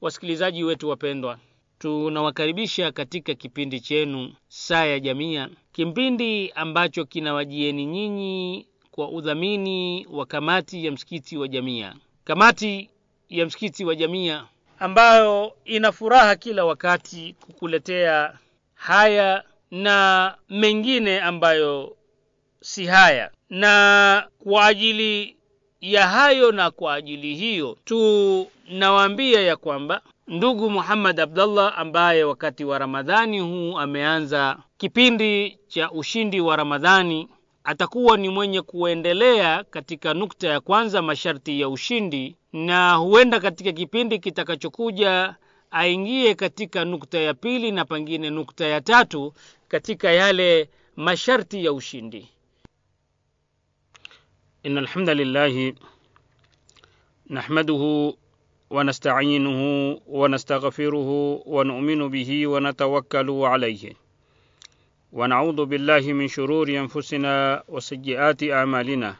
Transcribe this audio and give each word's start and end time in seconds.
wasikilizaji 0.00 0.64
wetu 0.64 0.88
wapendwa 0.88 1.38
tunawakaribisha 1.78 2.92
katika 2.92 3.34
kipindi 3.34 3.80
chenu 3.80 4.34
saa 4.48 4.84
ya 4.84 5.00
jamia 5.00 5.48
kipindi 5.72 6.52
ambacho 6.54 7.04
kinawajieni 7.04 7.86
nyinyi 7.86 8.66
kwa 8.90 9.08
udhamini 9.08 10.06
wa 10.10 10.26
kamati 10.26 10.84
ya 10.86 10.92
msikiti 10.92 11.36
wa 11.36 11.48
jamia. 11.48 11.94
Kamati 12.24 12.90
ya 13.28 13.46
msikiti 13.46 13.84
wa 13.84 13.94
jamia 13.94 14.44
ambayo 14.78 15.52
ina 15.64 15.92
furaha 15.92 16.36
kila 16.36 16.64
wakati 16.64 17.34
kukuletea 17.46 18.38
haya 18.74 19.44
na 19.70 20.34
mengine 20.48 21.20
ambayo 21.20 21.96
si 22.60 22.86
haya 22.86 23.30
na 23.50 24.28
kwa 24.38 24.66
ajili 24.66 25.35
ya 25.90 26.08
hayo 26.08 26.52
na 26.52 26.70
kwa 26.70 26.94
ajili 26.94 27.34
hiyo 27.34 27.76
tunawaambia 27.84 29.40
ya 29.40 29.56
kwamba 29.56 30.00
ndugu 30.28 30.70
Muhammad 30.70 31.20
Abdullah 31.20 31.78
ambaye 31.78 32.24
wakati 32.24 32.64
wa 32.64 32.78
Ramadhani 32.78 33.40
huu 33.40 33.78
ameanza 33.78 34.58
kipindi 34.78 35.58
cha 35.68 35.90
ushindi 35.90 36.40
wa 36.40 36.56
Ramadhani 36.56 37.28
atakuwa 37.64 38.16
ni 38.16 38.28
mwenye 38.28 38.62
kuendelea 38.62 39.64
katika 39.70 40.14
nukta 40.14 40.48
ya 40.48 40.60
kwanza 40.60 41.02
masharti 41.02 41.60
ya 41.60 41.68
ushindi 41.68 42.36
na 42.52 42.94
huenda 42.94 43.40
katika 43.40 43.72
kipindi 43.72 44.18
kitakachokuja 44.18 45.34
aingie 45.70 46.34
katika 46.34 46.84
nukta 46.84 47.18
ya 47.18 47.34
pili 47.34 47.72
na 47.72 47.84
pengine 47.84 48.30
nukta 48.30 48.66
ya 48.66 48.80
tatu 48.80 49.32
katika 49.68 50.10
yale 50.10 50.68
masharti 50.96 51.64
ya 51.64 51.72
ushindi 51.72 52.28
إن 54.66 54.78
الحمد 54.78 55.08
لله 55.08 55.74
نحمده 57.30 58.12
ونستعينه 58.70 59.60
ونستغفره 60.06 61.10
ونؤمن 61.46 62.08
به 62.08 62.46
ونتوكل 62.46 63.30
عليه. 63.30 63.92
ونعوذ 65.12 65.64
بالله 65.64 66.12
من 66.12 66.28
شرور 66.28 66.68
أنفسنا 66.68 67.62
وسيئات 67.68 68.42
أعمالنا. 68.42 69.14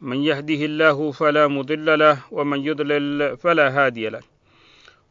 من 0.00 0.18
يهده 0.24 0.60
الله 0.64 1.12
فلا 1.12 1.48
مضل 1.48 1.98
له 1.98 2.18
ومن 2.30 2.60
يضلل 2.66 3.36
فلا 3.36 3.66
هادي 3.68 4.08
له. 4.08 4.22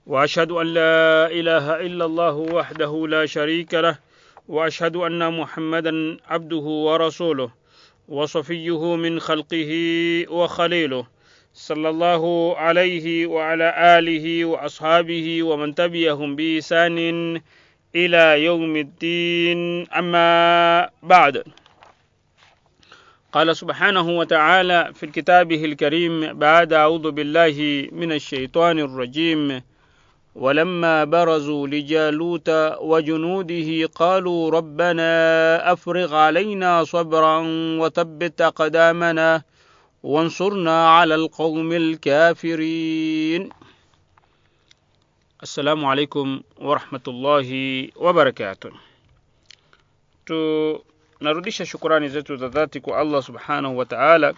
وأشهد 0.05 0.52
أن 0.52 0.67
لا 0.67 1.27
إله 1.31 1.66
إلا 1.86 2.05
الله 2.05 2.36
وحده 2.36 3.08
لا 3.08 3.25
شريك 3.25 3.73
له. 3.73 3.97
وأشهد 4.47 4.95
أن 4.95 5.39
محمدا 5.42 6.17
عبده 6.30 6.66
ورسوله. 6.88 7.56
وصفيه 8.08 8.95
من 8.95 9.19
خلقه 9.19 9.72
وخليله 10.30 11.08
صلى 11.53 11.89
الله 11.89 12.53
عليه 12.58 13.25
وعلى 13.25 13.97
آله 13.99 14.45
وأصحابه 14.45 15.44
ومن 15.44 15.75
تبعهم 15.75 16.36
بإحسان 16.36 16.97
إلى 17.95 18.44
يوم 18.44 18.75
الدين. 18.75 19.88
أما 19.91 20.89
بعد 21.03 21.44
قال 23.31 23.58
سبحانه 23.58 24.09
وتعالى 24.09 24.92
في 24.94 25.08
كتابه 25.08 25.66
الكريم 25.66 26.33
بعد 26.39 26.73
أعوذ 26.73 27.11
بالله 27.11 27.88
من 27.92 28.11
الشيطان 28.11 28.80
الرجيم. 28.80 29.61
ولما 30.38 31.03
برزوا 31.03 31.67
لجالوت 31.67 32.49
وجنوده 32.81 33.69
قالوا 33.95 34.41
ربنا 34.52 35.11
أفرغ 35.73 36.16
علينا 36.16 36.83
صبرا 36.83 37.38
وثبت 37.81 38.41
أقدامنا 38.41 39.41
وانصرنا 40.03 40.89
على 40.89 41.15
القوم 41.15 41.71
الكافرين. 41.71 43.49
السلام 45.43 45.85
عليكم 45.85 46.41
ورحمة 46.61 47.05
الله 47.08 47.49
وبركاته. 47.95 48.71
tunarudisha 50.25 51.65
shukurani 51.65 52.09
zetu 52.09 52.35
za 52.38 52.67
allah 52.95 53.23
subhanahu 53.23 53.77
wa 53.77 53.86
taala 53.86 54.33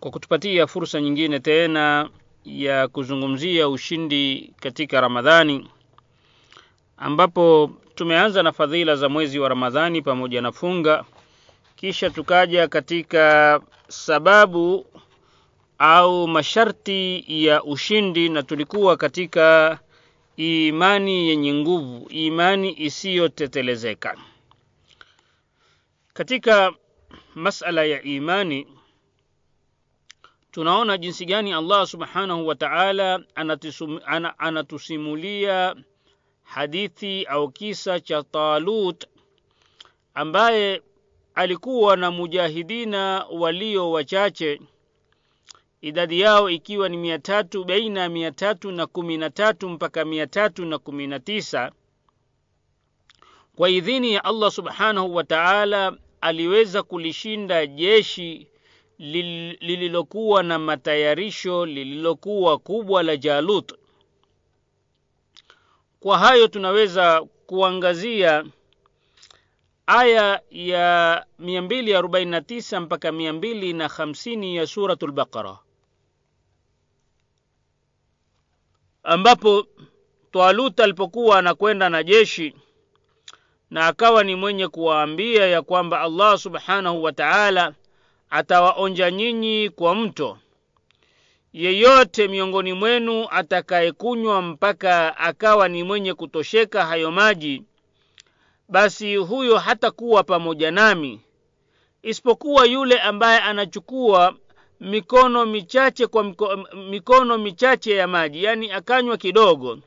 kwa 0.00 0.10
kutupatia 0.10 0.66
fursa 0.66 1.00
nyingine 1.00 1.40
tena 1.40 2.10
ya 2.50 2.88
kuzungumzia 2.88 3.68
ushindi 3.68 4.52
katika 4.60 5.00
Ramadhani 5.00 5.70
ambapo 6.96 7.70
tumeanza 7.94 8.42
na 8.42 8.52
fadhila 8.52 8.96
za 8.96 9.08
mwezi 9.08 9.38
wa 9.38 9.48
Ramadhani 9.48 10.02
pamoja 10.02 10.40
na 10.42 10.52
funga 10.52 11.04
kisha 11.76 12.10
tukaja 12.10 12.68
katika 12.68 13.60
sababu 13.88 14.86
au 15.78 16.28
masharti 16.28 17.24
ya 17.44 17.62
ushindi 17.64 18.28
na 18.28 18.42
tulikuwa 18.42 18.96
katika 18.96 19.78
imani 20.36 21.28
yenye 21.28 21.54
nguvu 21.54 22.06
imani 22.10 22.74
isiyotetelezeka. 22.78 24.16
Katika 26.12 26.72
masala 27.34 27.84
ya 27.84 28.02
imani 28.02 28.66
tunaona 30.50 30.98
jinsi 30.98 31.24
gani 31.26 31.52
Allah 31.52 31.86
subhanahu 31.86 32.46
wa 32.46 32.54
ta'ala 32.54 33.22
anatusimulia 34.38 35.76
hadithi 36.42 37.24
au 37.24 37.48
kisa 37.50 38.00
cha 38.00 38.22
Talut 38.22 39.06
ambaye 40.14 40.82
alikuwa 41.34 41.96
na 41.96 42.10
mujahidina 42.10 43.26
walio 43.32 43.90
wachache 43.90 44.60
idadi 45.80 46.20
yao 46.20 46.50
ikiwa 46.50 46.88
ni 46.88 46.96
mia 46.96 47.18
tatu 47.18 47.64
baina 47.64 48.00
ya 48.00 48.08
mia 48.08 48.32
tatu 48.32 48.72
na 48.72 48.86
kumi 48.86 49.16
na 49.16 49.30
tatu 49.30 49.68
mpaka 49.68 50.04
mia 50.04 50.26
tatu 50.26 50.64
na 50.64 50.78
kumi 50.78 51.06
na 51.06 51.20
tisa. 51.20 51.72
Kwa 53.56 53.70
idhini 53.70 54.12
ya 54.12 54.24
Allah 54.24 54.50
subhanahu 54.50 55.14
wa 55.14 55.24
ta'ala 55.24 55.96
aliweza 56.20 56.82
kulishinda 56.82 57.66
jeshi 57.66 58.49
lililokuwa 59.00 60.42
na 60.42 60.58
matayarisho 60.58 61.66
lililokuwa 61.66 62.58
kubwa 62.58 63.02
la 63.02 63.16
Jalut. 63.16 63.74
Kwa 66.00 66.18
hayo 66.18 66.48
tunaweza 66.48 67.22
kuangazia 67.46 68.44
aya 69.86 70.40
ya 70.50 71.26
249 71.40 72.80
mpaka 72.80 73.10
250 73.10 74.54
ya 74.54 74.66
suratul 74.66 75.12
Baqara 75.12 75.58
ambapo 79.02 79.66
Twalut 80.32 80.80
alipokuwa 80.80 81.38
anakwenda 81.38 81.88
na 81.88 82.02
jeshi 82.02 82.54
na 83.70 83.86
akawa 83.86 84.24
ni 84.24 84.34
mwenye 84.34 84.68
kuwaambia 84.68 85.46
ya 85.46 85.62
kwamba 85.62 86.00
Allah 86.00 86.38
subhanahu 86.38 87.02
wa 87.02 87.12
ta'ala 87.12 87.74
atawaonja 88.30 89.10
nyinyi 89.10 89.70
kwa 89.70 89.94
mto. 89.94 90.38
Yeyote 91.52 92.28
miongoni 92.28 92.72
mwenu 92.72 93.26
atakayekunywa 93.30 94.42
mpaka 94.42 95.16
akawa 95.16 95.68
ni 95.68 95.82
mwenye 95.82 96.14
kutosheka 96.14 96.86
hayo 96.86 97.10
maji 97.10 97.62
basi 98.68 99.16
huyo 99.16 99.58
hatakuwa 99.58 100.22
pamoja 100.24 100.70
nami. 100.70 101.20
Isipokuwa 102.02 102.66
yule 102.66 102.98
ambaye 103.00 103.38
anachukua 103.40 104.34
mikono 104.80 105.46
michache 105.46 106.06
kwa 106.06 106.24
miko, 106.24 106.56
mikono 106.90 107.38
michache 107.38 107.94
ya 107.94 108.06
maji 108.08 108.44
yani 108.44 108.72
akanywa 108.72 109.16
kidogo. 109.16 109.78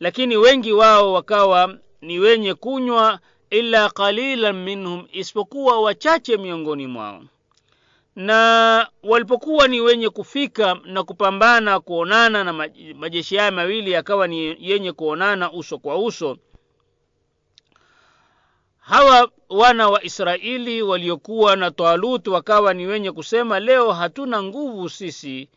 Lakini 0.00 0.36
wengi 0.36 0.72
wao 0.72 1.12
wakawa 1.12 1.78
ni 2.00 2.18
wenye 2.18 2.54
kunywa 2.54 3.20
illa 3.50 3.90
qalilan 3.90 4.56
minhum 4.64 5.06
isipokuwa 5.12 5.80
wachache 5.80 6.36
miongoni 6.36 6.86
mwao 6.86 7.22
na 8.16 8.88
walipokuwa 9.02 9.68
ni 9.68 9.80
wenye 9.80 10.10
kufika 10.10 10.76
na 10.84 11.02
kupambana 11.04 11.80
kuonana 11.80 12.44
na 12.44 12.52
majeshi 12.94 13.36
haya 13.36 13.50
mawili 13.50 13.90
yakawa 13.90 14.26
ni 14.26 14.56
yenye 14.70 14.92
kuonana 14.92 15.52
uso 15.52 15.78
kwa 15.78 15.98
uso 15.98 16.36
hawa 18.80 19.30
wana 19.48 19.88
wa 19.88 20.04
Israeli 20.04 20.82
waliokuwa 20.82 21.56
na 21.56 21.70
toalut 21.70 22.26
wakawa 22.26 22.74
ni 22.74 22.86
wenye 22.86 23.12
kusema 23.12 23.60
leo 23.60 23.92
hatuna 23.92 24.42
nguvu 24.42 24.88
sisi 24.88 25.48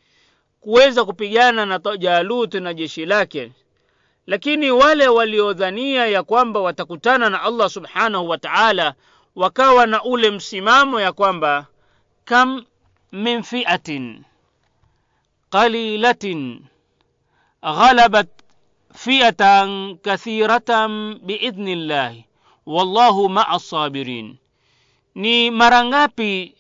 kuweza 0.61 1.05
kupigana 1.05 1.65
na 1.65 1.79
Jalut 1.97 2.53
na 2.53 2.73
jeshi 2.73 3.05
lake. 3.05 3.51
Lakini 4.27 4.71
wale 4.71 5.07
waliodhania 5.07 6.05
ya 6.07 6.23
kwamba 6.23 6.59
watakutana 6.59 7.29
na 7.29 7.41
Allah 7.41 7.69
subhanahu 7.69 8.29
wa 8.29 8.37
ta'ala 8.37 8.93
wakawa 9.35 9.85
na 9.87 10.03
ule 10.03 10.31
msimamo 10.31 11.01
ya 11.01 11.11
kwamba 11.11 11.67
kam 12.25 12.65
min 13.11 13.43
fi'atin 13.43 14.23
qalilatin 15.51 16.41
ghalabat 17.63 18.27
fi'atan 18.95 19.97
kathiratan 20.05 21.19
biidhnillahi 21.25 22.25
wallahu 22.65 23.29
ma'a 23.29 23.59
sabirin. 23.59 24.37
Ni 25.15 25.51
mara 25.51 25.83
ngapi 25.85 26.55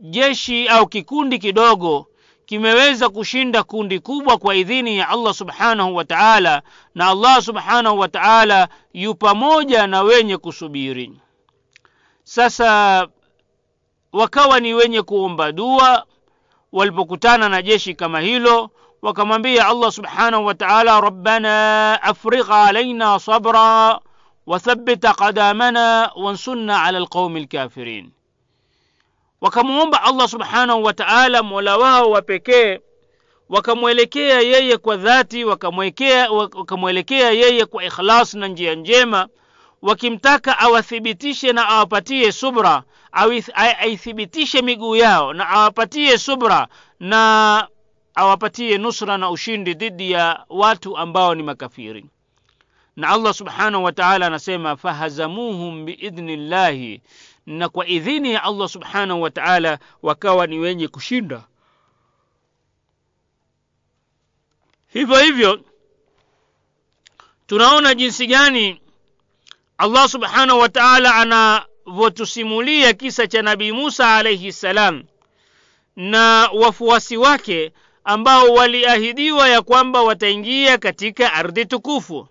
jeshi 0.00 0.68
au 0.68 0.86
kikundi 0.86 1.38
kidogo 1.38 2.06
kimeweza 2.46 3.08
kushinda 3.08 3.62
kundi 3.62 4.00
kubwa 4.00 4.38
kwa 4.38 4.54
idhini 4.54 4.98
ya 4.98 5.08
Allah 5.08 5.34
subhanahu 5.34 5.94
wa 5.96 6.04
ta'ala 6.04 6.62
na 6.94 7.08
Allah 7.08 7.42
subhanahu 7.42 7.98
wa 7.98 8.08
ta'ala 8.08 8.68
yu 8.94 9.14
pamoja 9.14 9.86
na 9.86 10.02
wenye 10.02 10.36
kusubiri. 10.36 11.12
Sasa 12.24 13.08
wakawa 14.16 14.60
ni 14.60 14.74
wenye 14.74 15.02
kuomba 15.02 15.52
dua 15.52 16.04
walipokutana 16.72 17.48
na 17.48 17.62
jeshi 17.62 17.94
kama 17.94 18.20
hilo 18.20 18.70
wakamwambia 19.02 19.66
Allah 19.66 19.92
subhanahu 19.92 20.46
wa 20.46 20.54
ta'ala 20.54 21.00
rabbana 21.00 21.98
afrigh 22.02 22.50
alaina 22.50 23.18
sabra 23.18 24.00
wathabbit 24.46 25.00
qadamana 25.16 26.10
wansunna 26.16 26.82
ala 26.82 26.98
alqaumi 26.98 27.40
alkafirin 27.40 28.10
wakamuomba 29.40 30.02
Allah 30.02 30.28
subhanahu 30.28 30.82
wa 30.84 30.92
ta'ala 30.92 31.42
mola 31.42 31.76
wao 31.76 32.10
wa 32.10 32.22
pekee 32.22 32.80
wakamwelekea 33.48 34.40
yeye 34.40 34.76
kwa 34.76 34.96
dhati 34.96 35.44
wakamwelekea 35.44 37.30
yeye 37.30 37.66
kwa 37.66 37.84
ikhlas 37.84 38.34
na 38.34 38.48
njia 38.48 38.74
njema 38.74 39.28
wakimtaka 39.86 40.58
awathibitishe 40.58 41.52
na 41.52 41.68
awapatie 41.68 42.32
subra 42.32 42.82
aithibitishe 43.54 44.62
miguu 44.62 44.96
yao 44.96 45.32
na 45.32 45.48
awapatie 45.48 46.18
subra 46.18 46.68
na 47.00 47.68
awapatie 48.14 48.78
nusra 48.78 49.18
na 49.18 49.30
ushindi 49.30 49.74
dhidi 49.74 50.10
ya 50.10 50.44
watu 50.48 50.96
ambao 50.96 51.34
ni 51.34 51.42
makafiri. 51.42 52.06
Na 52.96 53.08
Allah 53.08 53.34
subhanahu 53.34 53.84
wa 53.84 53.92
ta'ala 53.92 54.26
anasema 54.26 54.76
fahazamuhum 54.76 55.84
biidhni 55.84 56.36
llahi 56.36 57.02
na 57.46 57.68
kwa 57.68 57.86
idhini 57.86 58.32
ya 58.32 58.42
Allah 58.42 58.68
subhanahu 58.68 59.22
wa 59.22 59.30
ta'ala 59.30 59.78
wakawa 60.02 60.46
ni 60.46 60.58
wenye 60.58 60.88
kushinda. 60.88 61.44
Hivyo 64.88 65.16
hivyo 65.16 65.60
tunaona 67.46 67.94
jinsi 67.94 68.26
gani 68.26 68.80
Allah 69.78 70.08
subhanahu 70.08 70.58
wa 70.60 70.68
ta'ala 70.68 71.14
anavyotusimulia 71.14 72.92
kisa 72.92 73.26
cha 73.26 73.42
nabii 73.42 73.72
Musa 73.72 74.16
alayhi 74.16 74.52
salam 74.52 75.04
na 75.96 76.50
wafuasi 76.54 77.16
wake 77.16 77.72
ambao 78.04 78.52
waliahidiwa 78.52 79.48
ya 79.48 79.62
kwamba 79.62 80.02
wataingia 80.02 80.78
katika 80.78 81.32
ardhi 81.32 81.64
tukufu. 81.66 82.28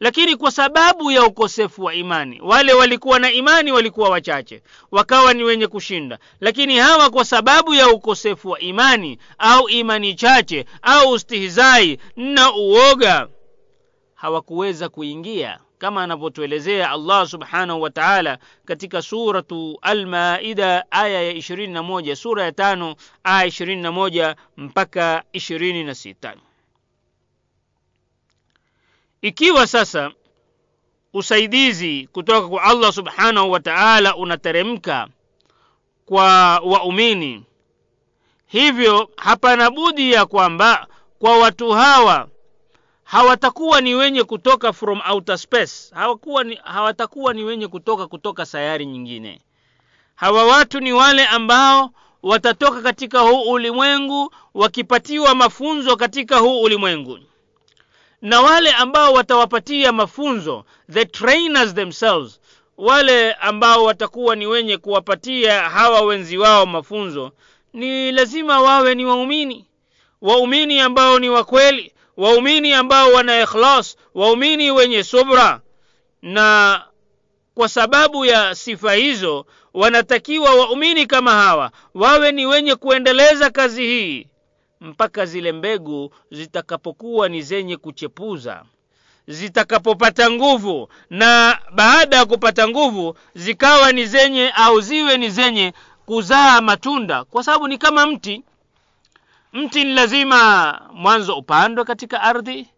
Lakini 0.00 0.36
kwa 0.36 0.50
sababu 0.50 1.10
ya 1.10 1.24
ukosefu 1.26 1.84
wa 1.84 1.94
imani 1.94 2.40
wale 2.40 2.72
walikuwa 2.72 3.18
na 3.18 3.32
imani 3.32 3.72
walikuwa 3.72 4.08
wachache 4.08 4.62
wakawa 4.90 5.34
ni 5.34 5.44
wenye 5.44 5.66
kushinda. 5.66 6.18
Lakini 6.40 6.76
hawa 6.78 7.10
kwa 7.10 7.24
sababu 7.24 7.74
ya 7.74 7.88
ukosefu 7.88 8.50
wa 8.50 8.60
imani 8.60 9.18
au 9.38 9.68
imani 9.68 10.14
chache 10.14 10.64
au 10.82 11.10
ustihizai 11.10 11.98
na 12.16 12.54
uoga 12.54 13.28
hawakuweza 14.14 14.88
kuingia 14.88 15.58
kama 15.82 16.02
anavyotuelezea 16.02 16.90
Allah 16.90 17.26
subhanahu 17.26 17.82
wa 17.82 17.90
ta'ala 17.90 18.38
katika 18.64 19.02
suratu 19.02 19.78
Al-Maida 19.82 20.84
aya 20.90 21.22
ya 21.22 21.32
21 21.32 22.14
sura 22.14 22.42
ya 22.44 22.52
tano 22.52 22.96
aya 23.24 23.46
21 23.46 24.34
mpaka 24.56 25.24
26 25.34 26.34
ikiwa 29.22 29.66
sasa 29.66 30.10
usaidizi 31.12 32.08
kutoka 32.12 32.48
kwa 32.48 32.62
Allah 32.62 32.92
subhanahu 32.92 33.50
wa 33.50 33.60
ta'ala 33.60 34.16
unateremka 34.16 35.08
kwa 36.06 36.58
waumini 36.58 37.44
hivyo 38.46 39.10
hapana 39.16 39.70
budi 39.70 40.12
ya 40.12 40.26
kwamba 40.26 40.86
kwa 41.18 41.38
watu 41.38 41.70
hawa 41.70 42.28
hawatakuwa 43.12 43.80
ni 43.80 43.94
wenye 43.94 44.24
kutoka 44.24 44.72
from 44.72 45.00
outer 45.10 45.38
space. 45.38 45.90
Hawakuwa 45.94 46.44
ni, 46.44 46.54
hawatakuwa 46.64 47.34
ni 47.34 47.44
wenye 47.44 47.68
kutoka 47.68 48.06
kutoka 48.06 48.46
sayari 48.46 48.86
nyingine. 48.86 49.40
Hawa 50.14 50.44
watu 50.44 50.80
ni 50.80 50.92
wale 50.92 51.26
ambao 51.26 51.90
watatoka 52.22 52.82
katika 52.82 53.20
huu 53.20 53.40
ulimwengu 53.52 54.34
wakipatiwa 54.54 55.34
mafunzo 55.34 55.96
katika 55.96 56.38
huu 56.38 56.62
ulimwengu. 56.62 57.18
Na 58.22 58.40
wale 58.40 58.72
ambao 58.72 59.12
watawapatia 59.12 59.92
mafunzo 59.92 60.64
the 60.92 61.04
trainers 61.04 61.74
themselves 61.74 62.40
wale 62.76 63.32
ambao 63.32 63.84
watakuwa 63.84 64.36
ni 64.36 64.46
wenye 64.46 64.76
kuwapatia 64.76 65.62
hawa 65.70 66.00
wenzi 66.00 66.38
wao 66.38 66.66
mafunzo 66.66 67.32
ni 67.72 68.12
lazima 68.12 68.60
wawe 68.60 68.94
ni 68.94 69.04
waumini. 69.04 69.66
Waumini 70.20 70.80
ambao 70.80 71.18
ni 71.18 71.28
wakweli 71.28 71.92
waumini 72.16 72.72
ambao 72.72 73.12
wana 73.12 73.40
ikhlas 73.40 73.96
waumini 74.14 74.70
wenye 74.70 75.04
subra. 75.04 75.60
Na 76.22 76.82
kwa 77.54 77.68
sababu 77.68 78.24
ya 78.24 78.54
sifa 78.54 78.92
hizo 78.92 79.46
wanatakiwa 79.74 80.54
waumini 80.54 81.06
kama 81.06 81.30
hawa 81.32 81.70
wawe 81.94 82.32
ni 82.32 82.46
wenye 82.46 82.74
kuendeleza 82.74 83.50
kazi 83.50 83.82
hii 83.82 84.26
mpaka 84.80 85.26
zile 85.26 85.52
mbegu 85.52 86.14
zitakapokuwa 86.30 87.28
ni 87.28 87.42
zenye 87.42 87.76
kuchepuza 87.76 88.62
zitakapopata 89.26 90.30
nguvu. 90.30 90.88
Na 91.10 91.58
baada 91.72 92.16
ya 92.16 92.24
kupata 92.24 92.68
nguvu 92.68 93.16
zikawa 93.34 93.92
ni 93.92 94.06
zenye 94.06 94.50
au 94.56 94.80
ziwe 94.80 95.16
ni 95.18 95.30
zenye 95.30 95.72
kuzaa 96.06 96.60
matunda 96.60 97.24
kwa 97.24 97.42
sababu 97.44 97.68
ni 97.68 97.78
kama 97.78 98.06
mti 98.06 98.42
mti 99.52 99.84
ni 99.84 99.92
lazima 99.94 100.80
mwanzo 100.94 101.36
upandwe 101.38 101.84
katika 101.84 102.22
ardhi. 102.22 102.68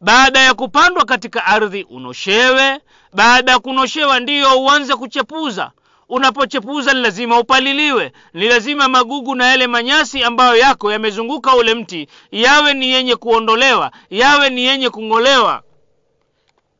Baada 0.00 0.40
ya 0.40 0.54
kupandwa 0.54 1.04
katika 1.04 1.44
ardhi 1.46 1.82
unoshewe. 1.82 2.80
Baada 3.12 3.52
ya 3.52 3.58
kunoshewa 3.58 4.20
ndiyo 4.20 4.62
uanze 4.62 4.94
kuchepuza. 4.96 5.70
Unapochepuza 6.08 6.94
ni 6.94 7.00
lazima 7.00 7.38
upaliliwe. 7.40 8.12
Ni 8.34 8.48
lazima 8.48 8.88
magugu 8.88 9.34
na 9.34 9.46
yale 9.46 9.66
manyasi 9.66 10.22
ambayo 10.24 10.56
yako 10.56 10.92
yamezunguka 10.92 11.56
ule 11.56 11.74
mti 11.74 12.08
yawe 12.32 12.74
ni 12.74 12.88
yenye 12.90 13.16
kuondolewa 13.16 13.90
yawe 14.10 14.50
ni 14.50 14.64
yenye 14.64 14.90
kung'olewa. 14.90 15.62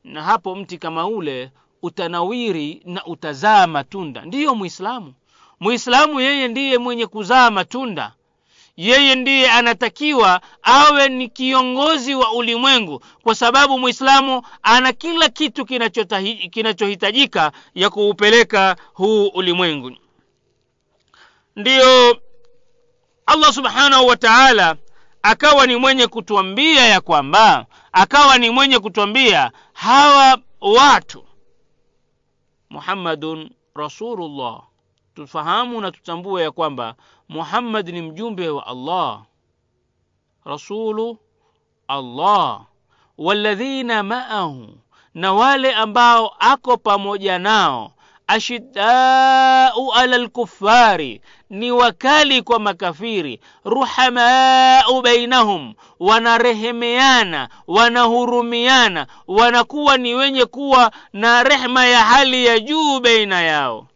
Na 0.05 0.23
hapo 0.23 0.55
mti 0.57 0.79
kama 0.79 1.07
ule 1.07 1.51
utanawiri 1.83 2.83
na 2.85 3.05
utazaa 3.07 3.67
matunda. 3.67 4.21
Ndiyo 4.21 4.55
muislamu. 4.55 5.15
Muislamu 5.61 6.21
yeye 6.21 6.49
ndiye 6.49 6.79
mwenye 6.79 7.07
kuzaa 7.07 7.51
matunda 7.51 8.13
yeye 8.77 9.15
ndiye 9.15 9.51
anatakiwa 9.51 10.41
awe 10.63 11.09
ni 11.09 11.29
kiongozi 11.29 12.15
wa 12.15 12.33
ulimwengu 12.33 13.01
kwa 13.23 13.35
sababu 13.35 13.79
mwislamu 13.79 14.43
ana 14.63 14.93
kila 14.93 15.29
kitu 15.29 15.65
kinachohitajika 16.51 17.53
ya 17.75 17.91
kuupeleka 17.91 18.77
huu 18.95 19.27
ulimwengu. 19.29 19.93
Ndiyo 21.57 22.21
allah 23.27 23.53
subhanahu 23.53 24.07
wa 24.07 24.17
taala 24.17 24.77
akawa 25.23 25.67
ni 25.67 25.77
mwenye 25.77 26.07
kutuambia 26.07 26.87
ya 26.87 27.01
kwamba 27.01 27.67
akawa 27.93 28.39
ni 28.39 28.51
mwenye 28.51 28.79
kutuambia 28.79 29.53
hawa 29.73 30.39
watu 30.61 31.25
muhammadun 32.71 33.51
rasulullah. 33.75 34.63
Tufahamu 35.15 35.81
na 35.81 35.91
tutambue 35.93 36.43
ya 36.43 36.51
kwamba 36.51 36.95
muhammad 37.29 37.89
ni 37.89 38.03
mjumbe 38.03 38.49
wa 38.49 38.67
allah. 38.67 39.23
Rasulu 40.45 41.19
allah. 41.89 42.61
Walladhina 43.19 44.03
maahu. 44.03 44.79
Na 45.15 45.33
wale 45.33 45.75
ambao 45.75 46.37
ako 46.39 46.77
pamoja 46.77 47.39
nao. 47.39 47.91
Ashiddau 48.27 49.93
ala 49.93 50.19
lkufari 50.19 51.21
ni 51.51 51.71
wakali 51.73 52.43
kwa 52.43 52.59
makafiri. 52.59 53.41
Ruhamau 53.65 55.03
bainahum. 55.03 55.75
Wanarehemeana 56.01 57.49
wanahurumiana. 57.67 59.07
Wanakuwa 59.27 59.97
ni 59.97 60.15
wenye 60.15 60.45
kuwa 60.45 60.91
na 61.13 61.43
rehma 61.43 61.87
ya 61.87 62.05
hali 62.05 62.47
ya 62.47 62.59
juu 62.61 63.01
baina 63.01 63.43
yao. 63.43 63.87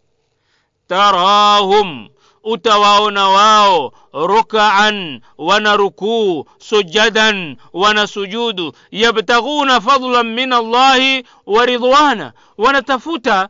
Tarahum 0.89 2.09
utawaona 2.53 3.29
wao 3.29 3.93
rukaan 4.13 5.21
wanarukuu 5.39 6.45
sujadan 6.59 7.57
wanasujudu 7.73 8.73
yabtaghuna 8.91 9.81
fadlan 9.81 10.27
min 10.27 10.53
allahi 10.53 11.25
wa 11.47 11.67
ridwana 11.67 12.33
wanatafuta 12.59 13.49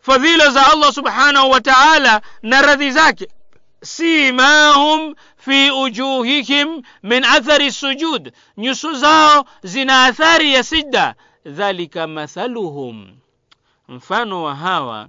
fadhila 0.00 0.50
za 0.50 0.72
allah 0.72 0.92
subhanahu 0.92 1.50
wa 1.50 1.60
taala 1.60 2.20
na 2.42 2.62
radhi 2.62 2.90
zake 2.90 3.28
simahum 3.82 5.14
fi 5.36 5.70
ujuhihim 5.70 6.82
min 7.02 7.24
athari 7.24 7.72
sujud 7.72 8.32
nyuso 8.56 8.92
zao 8.92 9.44
zina 9.62 10.04
athari 10.04 10.54
ya 10.54 10.62
sijda 10.64 11.14
dhalika 11.44 12.06
mathaluhum 12.06 13.08
mfano 13.88 14.42
wa 14.42 14.54
hawa 14.54 15.08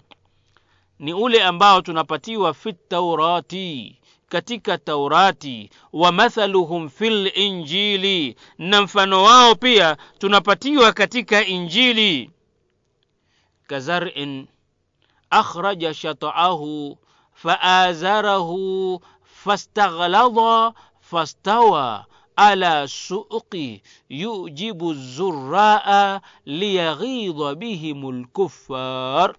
ni 1.02 1.14
ule 1.14 1.44
ambao 1.44 1.82
tunapatiwa 1.82 2.54
fi 2.54 2.74
taurati 2.74 3.98
katika 4.30 4.78
taurati 4.78 5.70
wa 5.94 6.12
mathaluhum 6.12 6.90
fil 6.90 7.32
injili 7.36 8.36
na 8.58 8.82
mfano 8.82 9.24
wao 9.24 9.56
pia 9.56 9.98
tunapatiwa 10.20 10.92
katika 10.94 11.46
injili 11.46 12.32
kazarin 13.68 14.48
akhraja 15.30 15.94
shataahu 15.94 16.98
faazarahu 17.34 19.02
fastaghlada 19.24 20.74
fastawa 21.00 22.06
ala 22.36 22.88
suqi 22.88 23.82
yujibu 24.10 24.94
zuraa 24.94 26.22
liyaghidha 26.46 27.56
bihim 27.56 28.12
lkuffar 28.22 29.36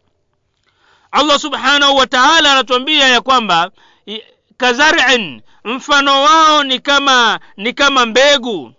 allah 1.13 1.39
subhanahu 1.39 1.97
wa 1.97 2.07
taala 2.07 2.53
anatuambia 2.53 3.09
ya 3.09 3.21
kwamba 3.21 3.71
kazarin 4.57 5.43
mfano 5.65 6.23
wao 6.23 6.65
ni 6.65 6.79
kama 6.81 7.41
ni 7.57 7.73
kama 7.73 8.07
mbegu. 8.07 8.73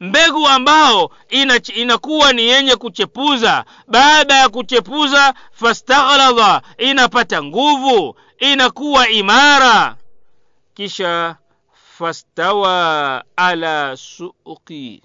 Mbegu 0.00 0.48
ambao 0.48 1.10
ina, 1.28 1.60
inakuwa 1.74 2.32
ni 2.32 2.42
yenye 2.42 2.76
kuchepuza. 2.76 3.64
Baada 3.88 4.34
ya 4.34 4.48
kuchepuza 4.48 5.34
fastaghlada 5.52 6.62
inapata 6.78 7.42
nguvu 7.42 8.16
inakuwa 8.38 9.08
imara. 9.08 9.96
Kisha 10.74 11.36
fastawa 11.98 13.24
ala 13.36 13.96
suqi 13.96 15.02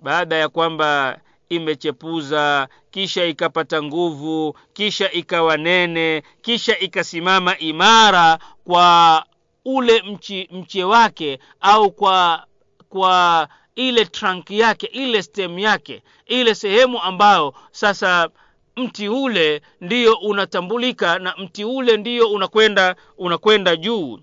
baada 0.00 0.36
ya 0.36 0.48
kwamba 0.48 1.18
imechepuza 1.48 2.68
kisha 2.90 3.24
ikapata 3.24 3.82
nguvu 3.82 4.58
kisha 4.72 5.12
ikawa 5.12 5.56
nene 5.56 6.22
kisha 6.42 6.78
ikasimama 6.78 7.58
imara 7.58 8.38
kwa 8.64 9.24
ule 9.64 10.02
mchi, 10.02 10.48
mche 10.52 10.84
wake 10.84 11.38
au 11.60 11.90
kwa 11.90 12.46
kwa 12.88 13.48
ile 13.74 14.04
trunk 14.04 14.50
yake 14.50 14.86
ile 14.86 15.22
stem 15.22 15.58
yake 15.58 16.02
ile 16.26 16.54
sehemu 16.54 17.02
ambayo 17.02 17.54
sasa 17.70 18.28
mti 18.76 19.08
ule 19.08 19.62
ndiyo 19.80 20.14
unatambulika 20.14 21.18
na 21.18 21.34
mti 21.38 21.64
ule 21.64 21.96
ndiyo 21.96 22.30
unakwenda 22.30 22.96
unakwenda 23.18 23.76
juu. 23.76 24.18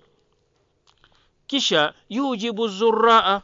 Kisha 1.47 1.93
yujibu 2.09 2.67
zuraa 2.67 3.41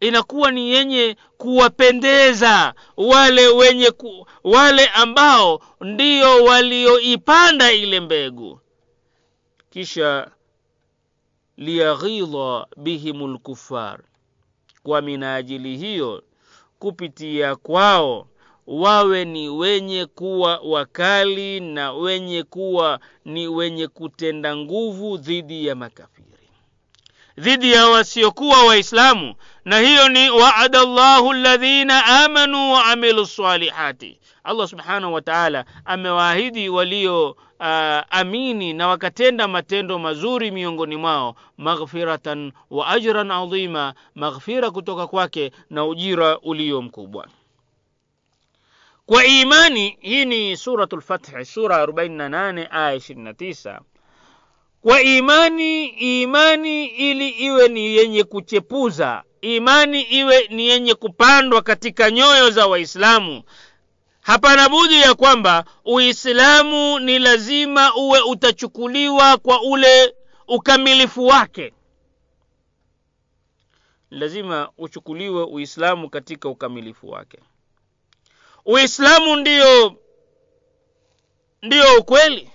inakuwa 0.00 0.50
ni 0.50 0.70
yenye 0.70 1.16
kuwapendeza 1.38 2.74
wale 2.96 3.46
wenye 3.48 3.90
ku, 3.90 4.26
wale 4.44 4.86
ambao 4.86 5.60
ndio 5.80 6.44
walioipanda 6.44 7.72
ile 7.72 8.00
mbegu. 8.00 8.60
Kisha 9.70 10.30
liyaghidha 11.56 12.66
bihim 12.76 13.34
lkufar 13.34 14.00
kwa 14.82 15.00
minajili 15.02 15.76
hiyo 15.76 16.22
kupitia 16.78 17.56
kwao 17.56 18.28
wawe 18.66 19.24
ni 19.24 19.48
wenye 19.48 20.06
kuwa 20.06 20.58
wakali 20.64 21.60
na 21.60 21.92
wenye 21.92 22.42
kuwa 22.42 23.00
ni 23.24 23.48
wenye 23.48 23.88
kutenda 23.88 24.56
nguvu 24.56 25.16
dhidi 25.16 25.66
ya 25.66 25.74
makafiri. 25.74 26.28
Dhidi 27.38 27.72
ya 27.72 27.86
wasiokuwa 27.88 28.64
waislamu 28.66 29.34
na 29.68 29.78
hiyo 29.78 30.08
ni 30.08 30.30
waada 30.30 30.84
llahu 30.84 31.32
ladhina 31.32 32.04
amanu 32.24 32.72
waamilu 32.72 33.26
salihati. 33.26 34.20
Allah 34.44 34.68
subhanahu 34.68 35.14
wa 35.14 35.20
taala 35.22 35.64
amewaahidi 35.84 36.68
walio 36.68 37.30
uh, 37.30 37.36
amini 38.10 38.72
na 38.72 38.88
wakatenda 38.88 39.48
matendo 39.48 39.98
mazuri 39.98 40.50
miongoni 40.50 40.96
mwao 40.96 41.34
maghfiratan 41.58 42.52
wa 42.70 42.88
ajran 42.88 43.30
adhima 43.30 43.94
maghfira 44.14 44.70
kutoka 44.70 45.06
kwake 45.06 45.52
na 45.70 45.84
ujira 45.84 46.38
ulio 46.38 46.82
mkubwa. 46.82 47.28
Kwa 49.06 49.24
imani 49.24 49.98
hii 50.00 50.24
ni 50.24 50.56
suratu 50.56 50.96
lfathi 50.96 51.44
sura 51.44 51.84
48 51.86 52.66
aya 52.70 52.96
29 52.96 53.80
kwa 54.80 55.02
imani 55.02 55.86
imani 55.86 56.86
ili 56.86 57.28
iwe 57.28 57.68
ni 57.68 57.86
yenye 57.96 58.24
kuchepuza 58.24 59.22
imani 59.40 60.02
iwe 60.02 60.46
ni 60.50 60.66
yenye 60.68 60.94
kupandwa 60.94 61.62
katika 61.62 62.10
nyoyo 62.10 62.50
za 62.50 62.66
waislamu. 62.66 63.42
Hapana 64.20 64.68
budi 64.68 65.00
ya 65.00 65.14
kwamba 65.14 65.64
uislamu 65.84 66.98
ni 66.98 67.18
lazima 67.18 67.94
uwe 67.94 68.20
utachukuliwa 68.20 69.36
kwa 69.36 69.62
ule 69.62 70.14
ukamilifu 70.48 71.26
wake. 71.26 71.72
Lazima 74.10 74.70
uchukuliwe 74.78 75.42
uislamu 75.44 76.10
katika 76.10 76.48
ukamilifu 76.48 77.10
wake. 77.10 77.38
Uislamu 78.64 79.36
ndiyo 79.36 79.94
ndiyo 81.62 81.84
ukweli. 82.00 82.50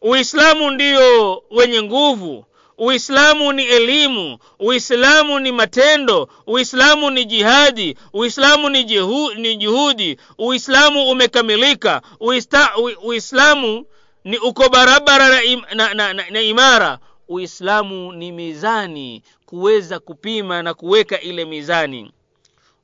Uislamu 0.00 0.70
ndiyo 0.70 1.42
wenye 1.50 1.82
nguvu 1.82 2.44
uislamu 2.78 3.52
ni 3.52 3.64
elimu 3.64 4.38
uislamu 4.58 5.40
ni 5.40 5.52
matendo 5.52 6.28
uislamu 6.46 7.10
ni 7.10 7.24
jihadi 7.24 7.96
uislamu 8.12 8.68
ni, 8.68 8.84
jihu, 8.84 9.34
ni 9.34 9.56
juhudi 9.56 10.18
uislamu 10.38 11.10
umekamilika 11.10 12.02
Uista, 12.20 12.76
u, 12.76 12.90
uislamu 13.08 13.86
ni 14.24 14.38
uko 14.38 14.68
barabara 14.68 15.28
na, 15.28 15.74
na, 15.74 15.94
na, 15.94 16.12
na, 16.12 16.30
na 16.30 16.40
imara. 16.40 16.98
Uislamu 17.28 18.12
ni 18.12 18.32
mizani 18.32 19.22
kuweza 19.46 19.98
kupima 19.98 20.62
na 20.62 20.74
kuweka 20.74 21.20
ile 21.20 21.44
mizani. 21.44 22.12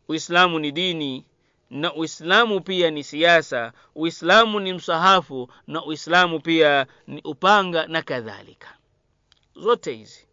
Uislamu 0.08 0.58
ni 0.58 0.72
dini 0.72 1.24
na 1.70 1.94
uislamu 1.94 2.60
pia 2.60 2.90
ni 2.90 3.04
siasa 3.04 3.72
uislamu 3.94 4.60
ni 4.60 4.72
msahafu 4.72 5.48
na 5.66 5.84
uislamu 5.84 6.40
pia 6.40 6.86
ni 7.06 7.20
upanga 7.24 7.86
na 7.86 8.02
kadhalika 8.02 8.68
zote 9.56 9.92
hizi. 9.92 10.26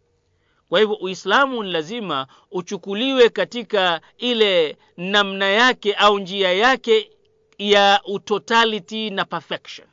Kwa 0.68 0.80
hivyo 0.80 0.94
uislamu 0.96 1.62
ni 1.62 1.72
lazima 1.72 2.26
uchukuliwe 2.50 3.28
katika 3.28 4.00
ile 4.18 4.76
namna 4.96 5.46
yake 5.46 5.94
au 5.94 6.18
njia 6.18 6.52
yake 6.52 7.10
ya 7.58 8.00
utotality 8.04 9.10
na 9.10 9.24
perfection. 9.24 9.88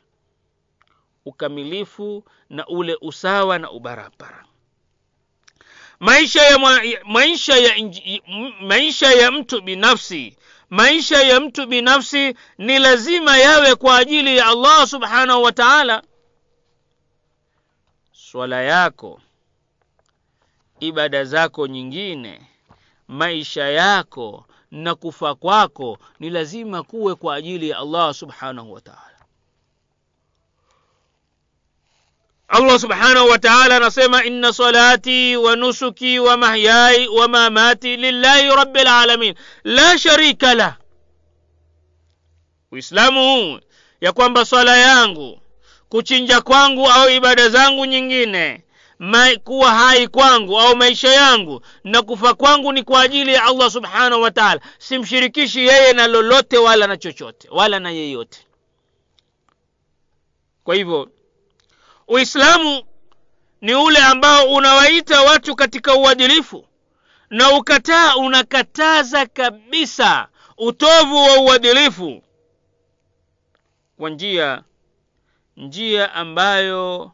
Ukamilifu 1.26 2.24
na 2.50 2.68
ule 2.68 2.98
usawa 3.02 3.60
na 3.60 3.72
ubarabara. 3.72 4.46
Maisha 6.00 6.42
ya, 6.42 6.60
maisha 7.06 7.58
ya, 7.58 7.76
maisha 8.62 9.12
ya 9.12 9.32
mtu 9.32 9.62
binafsi 9.62 10.38
maisha 10.70 11.24
ya 11.24 11.40
mtu 11.40 11.68
binafsi 11.68 12.36
ni 12.58 12.80
lazima 12.80 13.38
yawe 13.38 13.76
kwa 13.76 13.98
ajili 13.98 14.38
ya 14.38 14.46
allah 14.46 14.88
subhanahu 14.88 15.44
wa 15.44 15.52
taala 15.52 16.04
swala 18.32 18.62
yako 18.62 19.22
ibada 20.80 21.24
zako 21.24 21.68
nyingine 21.68 22.42
maisha 23.08 23.64
yako 23.70 24.46
na 24.72 24.96
kufa 24.96 25.36
kwako 25.36 25.98
ni 26.20 26.30
lazima 26.30 26.84
kuwe 26.84 27.16
kwa 27.16 27.36
ajili 27.36 27.70
ya 27.70 27.78
allah 27.78 28.14
subhanahu 28.14 28.74
wa 28.74 28.82
taala. 28.82 29.20
Allah 32.48 32.80
subhanahu 32.80 33.30
wa 33.30 33.40
taala 33.40 33.76
anasema 33.78 34.24
inna 34.24 34.54
salati 34.54 35.38
wa 35.38 35.56
nusuki 35.56 36.20
wa 36.20 36.38
mahyai 36.38 37.08
wa 37.08 37.28
mamati 37.28 37.98
lillahi 37.98 38.48
rabbil 38.56 38.88
alamin. 38.88 39.36
La 39.64 39.98
sharika 39.98 40.54
lah. 40.54 40.78
Uislamu 42.72 43.20
huu 43.36 43.60
ya 44.02 44.12
kwamba 44.14 44.46
swala 44.46 44.78
yangu 44.78 45.42
kuchinja 45.90 46.42
kwangu 46.42 46.88
au 46.90 47.10
ibada 47.10 47.50
zangu 47.50 47.86
nyingine. 47.86 48.64
Ma, 49.00 49.36
kuwa 49.44 49.72
hai 49.76 50.08
kwangu 50.08 50.60
au 50.60 50.76
maisha 50.76 51.10
yangu 51.14 51.62
na 51.84 52.02
kufa 52.02 52.34
kwangu 52.34 52.72
ni 52.74 52.84
kwa 52.84 53.02
ajili 53.02 53.34
ya 53.34 53.44
allah 53.44 53.72
subhanahu 53.72 54.22
wa 54.22 54.32
taala. 54.32 54.62
Simshirikishi 54.78 55.68
yeye 55.68 55.94
na 55.94 56.08
lolote 56.08 56.58
wala 56.58 56.88
na 56.88 56.98
chochote 56.98 57.48
wala 57.52 57.80
na 57.80 57.92
yeyote. 57.92 58.46
Kwa 60.64 60.76
hivyo 60.76 61.10
uislamu 62.08 62.84
ni 63.62 63.76
ule 63.76 64.00
ambao 64.00 64.46
unawaita 64.54 65.22
watu 65.22 65.56
katika 65.56 65.96
uadilifu 65.96 66.66
na 67.30 67.52
ukataa 67.58 68.16
unakataza 68.16 69.26
kabisa 69.26 70.28
utovu 70.58 71.16
wa 71.16 71.38
uadilifu 71.38 72.24
kwa 73.98 74.10
njia 74.10 74.64
njia 75.60 76.14
ambayo 76.14 77.12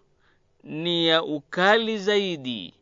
ni 0.63 1.07
ya 1.07 1.23
ukali 1.23 1.97
zaidi. 1.97 2.73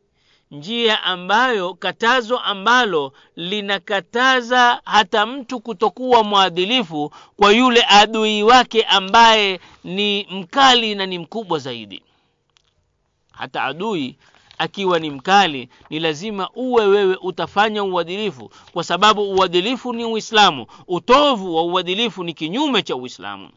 Njia 0.52 1.04
ambayo 1.04 1.74
katazo 1.74 2.40
ambalo 2.40 3.14
linakataza 3.36 4.82
hata 4.86 5.26
mtu 5.26 5.60
kutokuwa 5.60 6.24
mwadilifu 6.24 7.12
kwa 7.38 7.52
yule 7.52 7.86
adui 7.90 8.44
wake 8.44 8.84
ambaye 8.84 9.60
ni 9.84 10.28
mkali 10.32 10.96
na 10.96 11.06
ni 11.06 11.20
mkubwa 11.20 11.60
zaidi. 11.60 12.02
Hata 13.32 13.64
adui 13.64 14.18
akiwa 14.58 15.00
ni 15.00 15.10
mkali 15.10 15.70
ni 15.90 16.00
lazima 16.00 16.50
uwe 16.56 16.86
wewe 16.86 17.16
utafanya 17.22 17.84
uadilifu 17.84 18.52
kwa 18.74 18.84
sababu 18.84 19.32
uadilifu 19.32 19.94
ni 19.94 20.06
uislamu. 20.06 20.66
Utovu 20.88 21.56
wa 21.56 21.64
uadilifu 21.64 22.24
ni 22.24 22.34
kinyume 22.34 22.82
cha 22.82 22.96
uislamu 22.96 23.50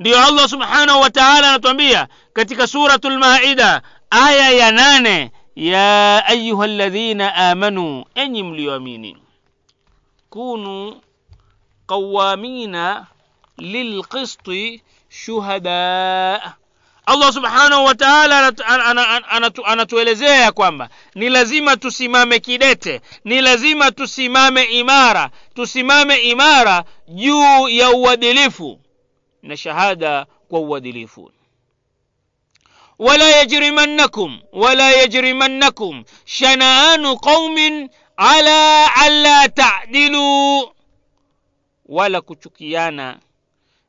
ndiyo 0.00 0.26
allah 0.26 0.48
subhanahu 0.48 1.00
wa 1.00 1.10
taala 1.10 1.48
anatuambia 1.48 2.08
katika 2.32 2.66
suratul 2.66 3.18
maida 3.18 3.82
aya 4.10 4.50
ya 4.50 4.72
nane 4.72 5.32
ya 5.56 6.24
ayuha 6.26 6.66
ladhina 6.66 7.34
amanu 7.34 8.04
enyi 8.14 8.42
mlioamini 8.42 9.16
kunu 10.30 11.00
qawamina 11.86 13.06
lilqisti 13.58 14.82
shuhada 15.08 16.54
allah 17.06 17.32
subhanahu 17.32 17.84
wa 17.84 17.94
taala 17.94 18.52
anatuelezea 19.64 20.36
ya 20.36 20.52
kwamba 20.52 20.88
ni 21.14 21.28
lazima 21.28 21.76
tusimame 21.76 22.38
kidete 22.40 23.00
ni 23.24 23.40
lazima 23.40 23.90
tusimame 23.90 24.62
imara 24.64 25.30
tusimame 25.54 26.16
imara 26.16 26.84
juu 27.08 27.68
ya 27.68 27.90
uadilifu 27.90 28.80
na 29.42 29.56
shahada 29.56 30.26
kwa 30.48 30.60
uadilifu 30.60 31.30
ولا 32.98 33.40
يجرمنكم 33.42 34.40
ولا 34.52 35.02
يجرمنكم 35.02 36.04
شنآن 36.26 37.06
قوم 37.06 37.88
على 38.18 38.86
ألا 39.06 39.46
تعدلوا 39.46 40.66
wala 41.88 42.20
kuchukiana 42.20 43.18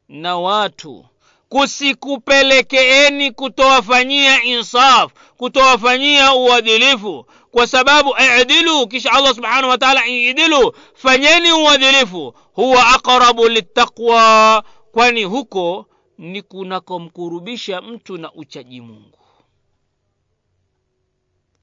na 0.10 0.38
watu 0.38 1.06
kusikupelekeeni 1.50 3.32
kutowafanyia 3.32 4.44
insaf 4.44 5.12
kutowafanyia 5.38 6.34
uadilifu 6.34 7.25
kwa 7.51 7.68
sababu 7.68 8.15
idilu 8.41 8.88
kisha 8.88 9.12
allah 9.12 9.36
subhanahu 9.36 9.70
wa 9.70 9.77
taala 9.77 10.08
idilu 10.08 10.75
fanyeni 10.96 11.51
uadilifu 11.51 12.34
huwa 12.53 12.88
aqrabu 12.88 13.48
littaqwa 13.50 14.63
kwani 14.91 15.24
huko 15.24 15.86
ni 16.17 16.41
kunakomkurubisha 16.41 17.81
mtu 17.81 18.17
na 18.17 18.34
uchaji 18.34 18.81
mungu. 18.81 19.17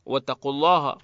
Wataqullaha, 0.07 0.97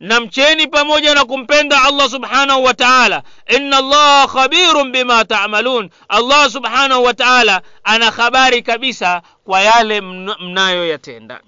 na 0.00 0.20
mcheni 0.20 0.66
pamoja 0.66 1.14
na 1.14 1.24
kumpenda 1.24 1.82
allah 1.82 2.10
subhanahu 2.10 2.64
wa 2.64 2.74
taala. 2.74 3.22
Inna 3.56 3.76
allaha 3.78 4.28
khabirun 4.28 4.92
bima 4.92 5.24
tamalun. 5.24 5.90
Allah 6.08 6.50
subhanahu 6.50 7.04
wa 7.04 7.14
taala 7.14 7.62
ana 7.84 8.10
habari 8.10 8.62
kabisa 8.62 9.22
kwa 9.44 9.60
yale 9.60 10.00
mnayoyatenda 10.40 11.40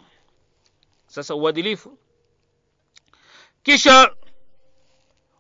sasa 1.07 1.35
uadilifu. 1.35 1.99
Kisha 3.63 4.11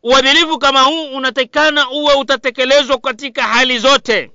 uadilifu 0.03 0.59
kama 0.59 0.83
huu 0.83 1.05
unatakikana 1.17 1.91
uwe 1.91 2.15
utatekelezwa 2.15 2.99
katika 2.99 3.43
hali 3.43 3.79
zote 3.79 4.31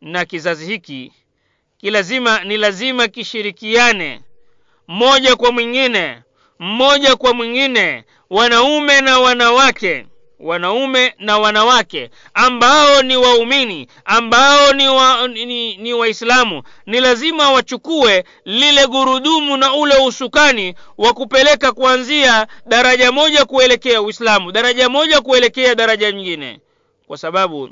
na 0.00 0.24
kizazi 0.24 0.66
hiki 0.66 1.12
kilazima 1.78 2.44
ni 2.44 2.56
lazima 2.56 3.08
kishirikiane. 3.08 4.20
Mmoja 4.88 5.36
kwa 5.36 5.52
mwingine 5.52 6.22
mmoja 6.58 7.16
kwa 7.16 7.34
mwingine 7.34 8.04
wanaume 8.30 9.00
na 9.00 9.18
wanawake 9.18 10.06
wanaume 10.40 11.14
na 11.18 11.38
wanawake 11.38 12.10
ambao 12.34 13.02
ni 13.02 13.16
waumini 13.16 13.88
ambao 14.04 14.72
ni 14.72 14.88
wa, 14.88 15.28
ni, 15.28 15.76
ni 15.76 15.92
waislamu. 15.94 16.62
Ni 16.86 17.00
lazima 17.00 17.50
wachukue 17.50 18.24
lile 18.44 18.86
gurudumu 18.86 19.56
na 19.56 19.74
ule 19.74 19.94
usukani 19.96 20.74
wa 20.98 21.12
kupeleka 21.12 21.72
kuanzia 21.72 22.46
daraja 22.66 23.12
moja 23.12 23.44
kuelekea 23.44 24.02
uislamu 24.02 24.52
daraja 24.52 24.88
moja 24.88 25.20
kuelekea 25.20 25.74
daraja 25.74 26.12
nyingine. 26.12 26.60
Kwa 27.06 27.18
sababu 27.18 27.70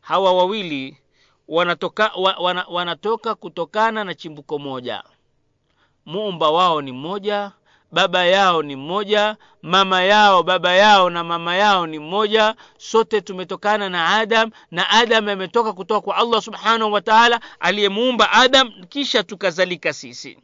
hawa 0.00 0.32
wawili 0.32 0.96
wanatoka, 1.48 2.10
wa, 2.16 2.36
wana, 2.36 2.64
wanatoka 2.68 3.34
kutokana 3.34 4.04
na 4.04 4.14
chimbuko 4.14 4.58
moja. 4.58 5.02
Muumba 6.06 6.50
wao 6.50 6.82
ni 6.82 6.92
mmoja 6.92 7.52
baba 7.92 8.24
yao 8.24 8.62
ni 8.62 8.76
mmoja 8.76 9.36
mama 9.62 10.02
yao 10.02 10.42
baba 10.42 10.72
yao 10.74 11.10
na 11.10 11.24
mama 11.24 11.56
yao 11.56 11.86
ni 11.86 11.98
mmoja. 11.98 12.54
Sote 12.78 13.20
tumetokana 13.20 13.88
na 13.88 14.08
adam 14.16 14.50
na 14.70 14.90
adam 14.90 15.28
ametoka 15.28 15.72
kutoka 15.72 16.00
kwa 16.00 16.16
allah 16.16 16.42
subhanahu 16.42 16.92
wa 16.92 17.00
taala 17.00 17.40
aliyemuumba 17.60 18.32
adam 18.32 18.72
kisha 18.88 19.22
tukazalika 19.22 19.92
sisi. 19.92 20.38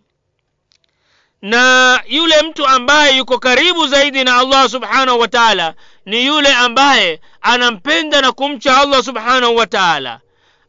Na 1.42 2.00
yule 2.08 2.42
mtu 2.42 2.66
ambaye 2.66 3.16
yuko 3.16 3.38
karibu 3.38 3.86
zaidi 3.86 4.24
na 4.24 4.36
allah 4.36 4.68
subhanahu 4.68 5.20
wa 5.20 5.28
taala 5.28 5.74
ni 6.06 6.26
yule 6.26 6.54
ambaye 6.54 7.20
anampenda 7.40 8.20
na 8.20 8.32
kumcha 8.32 8.80
allah 8.80 9.02
subhanahu 9.02 9.56
wa 9.56 9.66
taala 9.66 10.20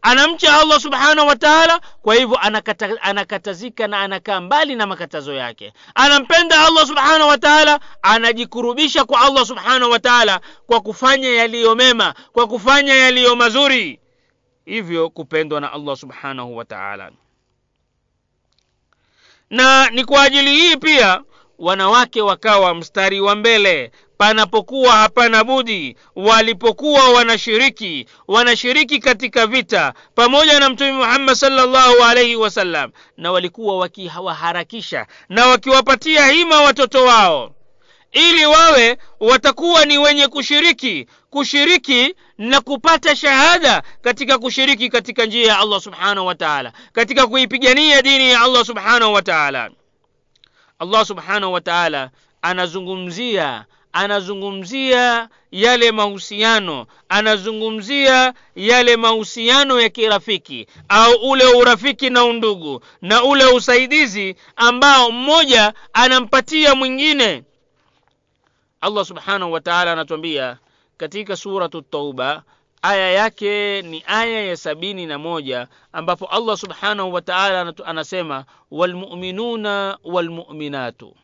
anamcha 0.06 0.60
allah 0.62 0.80
subhanahu 0.80 1.28
wa 1.28 1.36
taala 1.36 1.82
kwa 2.02 2.16
hivyo 2.16 2.38
anakata, 2.38 3.02
anakatazika 3.02 3.88
na 3.88 4.00
anakaa 4.00 4.42
mbali 4.42 4.76
na 4.76 4.88
makatazo 4.88 5.34
yake. 5.34 5.74
Anampenda 5.96 6.66
allah 6.68 6.88
subhanahu 6.88 7.30
wa 7.30 7.38
taala 7.38 7.80
anajikurubisha 8.02 9.06
kwa 9.06 9.22
allah 9.22 9.46
subhanahu 9.46 9.92
wa 9.92 10.00
taala 10.00 10.42
kwa 10.68 10.82
kufanya 10.82 11.30
yaliyo 11.30 11.76
mema 11.76 12.14
kwa 12.34 12.48
kufanya 12.48 12.94
yaliyo 12.96 13.36
mazuri. 13.36 14.00
Hivyo 14.66 15.10
kupendwa 15.10 15.62
na 15.62 15.72
allah 15.74 15.96
subhanahu 15.98 16.58
wa 16.58 16.66
taala. 16.66 17.12
Na 19.50 19.90
ni 19.90 20.06
kwa 20.06 20.24
ajili 20.24 20.52
hii 20.56 20.78
pia 20.78 21.22
wanawake 21.60 22.22
wakawa 22.22 22.76
mstari 22.76 23.20
wa 23.22 23.36
mbele. 23.36 23.92
Panapokuwa 24.18 24.92
hapana 24.94 25.44
budi 25.44 25.96
walipokuwa 26.16 27.10
wanashiriki 27.10 28.06
wanashiriki 28.28 29.00
katika 29.00 29.48
vita 29.48 29.94
pamoja 30.16 30.60
na 30.60 30.70
mtume 30.70 30.92
muhammad 30.92 31.36
salllahu 31.36 32.04
alaihi 32.04 32.36
wasallam 32.36 32.92
na 33.18 33.32
walikuwa 33.32 33.78
wakiwaharakisha 33.78 35.06
na 35.30 35.48
wakiwapatia 35.48 36.28
hima 36.28 36.62
watoto 36.62 37.04
wao. 37.06 37.52
Ili 38.12 38.46
wawe 38.46 38.98
watakuwa 39.20 39.86
ni 39.86 39.98
wenye 39.98 40.28
kushiriki 40.28 41.08
kushiriki 41.30 42.16
na 42.38 42.62
kupata 42.62 43.16
shahada 43.16 43.84
katika 44.02 44.38
kushiriki 44.40 44.90
katika 44.90 45.26
njia 45.26 45.48
ya 45.48 45.60
allah 45.60 45.82
subhanahu 45.82 46.28
wa 46.28 46.36
taala 46.36 46.74
katika 46.94 47.28
kuipigania 47.28 48.02
dini 48.02 48.30
ya 48.30 48.42
allah 48.42 48.66
subhanahu 48.66 49.14
wa 49.14 49.22
taala 49.22 49.70
allah 50.80 51.06
subhanahu 51.06 51.54
wa 51.54 51.62
taala 51.62 52.10
anazungumzia 52.42 53.66
anazungumzia 53.94 55.30
yale 55.52 55.92
mahusiano 55.92 56.88
anazungumzia 57.10 58.34
yale 58.56 58.98
mahusiano 58.98 59.82
ya 59.82 59.90
kirafiki 59.90 60.68
au 60.90 61.14
ule 61.30 61.46
urafiki 61.46 62.10
na 62.10 62.24
undugu 62.26 62.82
na 63.02 63.24
ule 63.24 63.46
usaidizi 63.46 64.36
ambao 64.56 65.12
mmoja 65.12 65.74
anampatia 65.94 66.76
mwingine. 66.76 67.44
Allah 68.82 69.06
subhanahu 69.06 69.52
wa 69.52 69.62
taala 69.62 69.92
anatuambia 69.92 70.58
katika 70.98 71.36
suratu 71.36 71.82
tauba 71.82 72.44
aya 72.88 73.12
yake 73.12 73.82
ni 73.82 74.04
aya 74.08 74.46
ya 74.46 74.58
sabini 74.58 75.06
na 75.06 75.18
moja 75.20 75.68
ambapo 75.94 76.26
allah 76.26 76.58
subhanahu 76.58 77.14
wa 77.14 77.22
taala 77.22 77.74
anasema 77.86 78.46
walmuminuna 78.72 79.98
walmuminatu. 80.04 81.16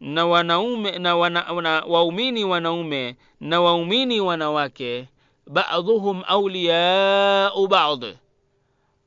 Na 0.00 0.26
wanaume 0.26 0.98
na, 0.98 1.16
wana, 1.16 1.60
na 1.62 1.84
waumini 1.86 2.44
wanaume 2.44 3.16
na 3.40 3.60
waumini 3.60 4.20
wanawake 4.20 5.08
baadhuhum 5.46 6.22
auliyau 6.26 7.66
bad. 7.68 8.16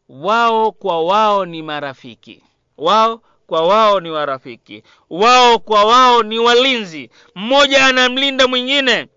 Wao 0.10 0.72
kwa 0.72 1.02
wao 1.06 1.46
ni 1.46 1.62
marafiki. 1.62 2.44
Wao 2.78 3.22
kwa 3.48 3.68
wao 3.68 4.00
ni 4.00 4.10
warafiki. 4.12 4.84
Wao 5.10 5.60
kwa 5.60 5.84
wao 5.86 6.24
ni 6.24 6.40
walinzi. 6.40 7.10
Mmoja 7.36 7.86
anamlinda 7.86 8.48
mwingine 8.48 9.08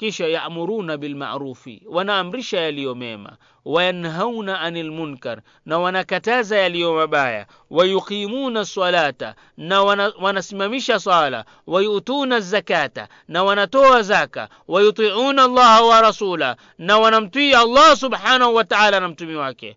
kisha 0.00 0.26
yaamuruna 0.28 0.96
bilmarufi 0.96 1.82
wanaamrisha 1.88 2.60
yaliyo 2.60 2.94
mema 2.94 3.36
wayanhauna 3.64 4.60
anil 4.60 4.90
munkar 4.90 5.40
na 5.66 5.78
wanakataza 5.78 6.58
yaliyo 6.58 6.94
mabaya 6.94 7.46
wayuqimuna 7.70 8.64
salata 8.64 9.34
na 9.56 9.82
wana, 9.82 10.12
wanasimamisha 10.20 10.98
sala 11.00 11.44
wayutuna 11.66 12.40
zakata 12.40 13.08
na 13.28 13.44
wanatoa 13.44 14.02
zaka 14.02 14.48
wayutiuna 14.68 15.44
allaha 15.44 15.82
wa 15.82 16.00
rasula 16.00 16.56
na 16.78 16.98
wanamtii 16.98 17.54
allah 17.54 17.96
subhanahu 17.96 18.54
wa 18.54 18.64
taala 18.64 19.00
na 19.00 19.08
mtumi 19.08 19.34
wake 19.34 19.76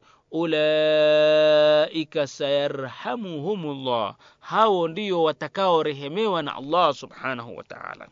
ulaika 1.03 2.27
sayarhamuhum 2.27 3.85
llah 3.85 4.15
hao 4.39 4.87
ndio 4.87 5.23
watakaorehemewa 5.23 6.41
na 6.43 6.55
allah 6.55 6.93
subhanahu 6.93 7.57
wa 7.57 7.63
taala 7.63 8.07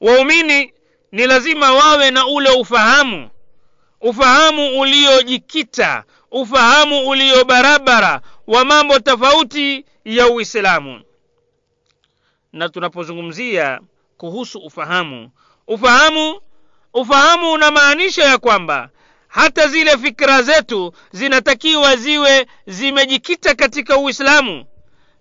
waumini 0.00 0.72
ni 1.12 1.26
lazima 1.26 1.72
wawe 1.72 2.10
na 2.10 2.26
ule 2.26 2.50
ufahamu. 2.50 3.30
Ufahamu 4.00 4.80
uliojikita 4.80 6.04
ufahamu 6.30 7.08
ulio 7.08 7.44
barabara 7.44 8.20
wa 8.46 8.64
mambo 8.64 8.98
tofauti 8.98 9.84
ya 10.04 10.28
uislamu. 10.28 11.02
Na 12.52 12.68
tunapozungumzia 12.68 13.80
kuhusu 14.16 14.58
ufahamu 14.58 15.30
ufahamu 15.66 16.40
ufahamu 16.94 17.52
unamaanisha 17.52 18.24
ya 18.24 18.38
kwamba 18.38 18.90
hata 19.28 19.68
zile 19.68 19.98
fikra 19.98 20.42
zetu 20.42 20.92
zinatakiwa 21.12 21.96
ziwe 21.96 22.46
zimejikita 22.66 23.54
katika 23.54 23.96
uislamu 23.96 24.64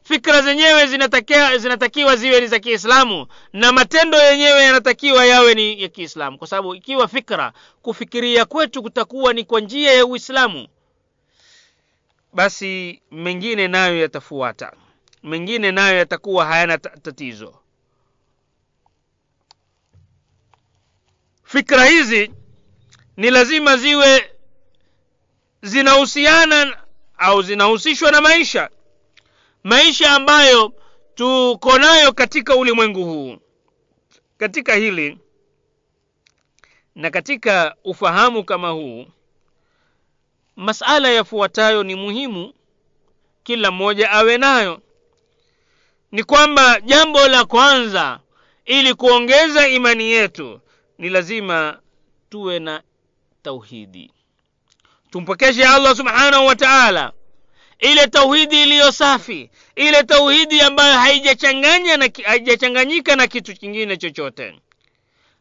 fikra 0.08 0.42
zenyewe 0.42 0.88
zinatakiwa, 0.88 1.58
zinatakiwa 1.58 2.16
ziwe 2.16 2.42
ni 2.42 2.48
za 2.48 2.60
kiislamu 2.60 3.28
na 3.54 3.72
matendo 3.72 4.18
yenyewe 4.18 4.64
yanatakiwa 4.64 5.26
yawe 5.26 5.54
ni 5.54 5.82
ya 5.82 5.88
kiislamu. 5.90 6.38
Kwa 6.38 6.48
sababu 6.48 6.76
ikiwa 6.76 7.08
fikra 7.08 7.54
kufikiria 7.82 8.46
kwetu 8.46 8.82
kutakuwa 8.84 9.34
ni 9.34 9.44
kwa 9.44 9.60
njia 9.62 9.94
ya 9.94 10.06
uislamu 10.06 10.68
basi 12.34 13.02
mengine 13.12 13.68
nayo 13.68 14.00
yatafuata. 14.00 14.74
Mengine 15.24 15.72
nayo 15.72 15.98
yatakuwa 15.98 16.46
hayana 16.46 16.78
tatizo. 16.78 17.60
Fikra 21.44 21.86
hizi 21.86 22.32
ni 23.18 23.30
lazima 23.32 23.78
ziwe 23.78 24.32
zinahusiana 25.62 26.78
au 27.18 27.42
zinahusishwa 27.42 28.12
na 28.12 28.22
maisha 28.22 28.70
maisha 29.68 30.12
ambayo 30.12 30.74
tuko 31.16 31.78
nayo 31.80 32.12
katika 32.14 32.56
ulimwengu 32.56 33.06
huu. 33.06 33.38
Katika 34.38 34.76
hili 34.76 35.18
na 36.96 37.10
katika 37.10 37.76
ufahamu 37.84 38.44
kama 38.44 38.70
huu 38.70 39.06
masala 40.56 41.10
yafuatayo 41.10 41.84
ni 41.84 41.96
muhimu 41.96 42.54
kila 43.44 43.72
mmoja 43.72 44.12
awe 44.12 44.38
nayo. 44.38 44.82
Ni 46.12 46.24
kwamba 46.24 46.82
jambo 46.82 47.28
la 47.28 47.46
kwanza 47.46 48.20
ili 48.66 48.94
kuongeza 48.94 49.68
imani 49.68 50.04
yetu 50.12 50.60
ni 50.98 51.10
lazima 51.10 51.80
tuwe 52.30 52.60
na 52.60 52.84
tauhidi. 53.44 54.12
Tumpokeshe 55.12 55.66
allah 55.66 55.96
subhanahu 55.96 56.46
wa 56.46 56.56
taala 56.56 57.12
ile 57.80 58.08
tauhidi 58.08 58.62
iliyo 58.64 58.92
safi. 58.92 59.50
Ile 59.76 60.04
tauhidi 60.04 60.62
ambayo 60.62 61.00
haijachanganya 61.00 61.98
na 61.98 62.10
haijachanganyika 62.24 63.16
na 63.16 63.28
kitu 63.28 63.54
kingine 63.54 63.98
chochote. 63.98 64.60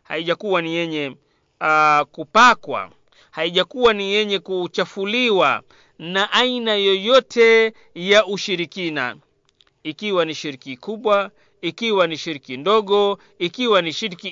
Haijakuwa 0.03 0.63
ni 0.63 0.75
yenye 0.75 1.17
uh, 1.61 2.01
kupakwa. 2.13 2.91
Haijakuwa 3.31 3.93
ni 3.93 4.13
yenye 4.13 4.39
kuchafuliwa 4.39 5.63
na 5.99 6.33
aina 6.33 6.75
yoyote 6.75 7.73
ya 7.95 8.27
ushirikina. 8.27 9.17
Ikiwa 9.83 10.25
ni 10.25 10.35
shiriki 10.35 10.77
kubwa 10.77 11.31
ikiwa 11.63 12.07
ni 12.07 12.17
shirki 12.19 12.57
ndogo 12.57 13.19
ikiwa 13.39 13.83
ni 13.83 13.93
shirki 13.93 14.29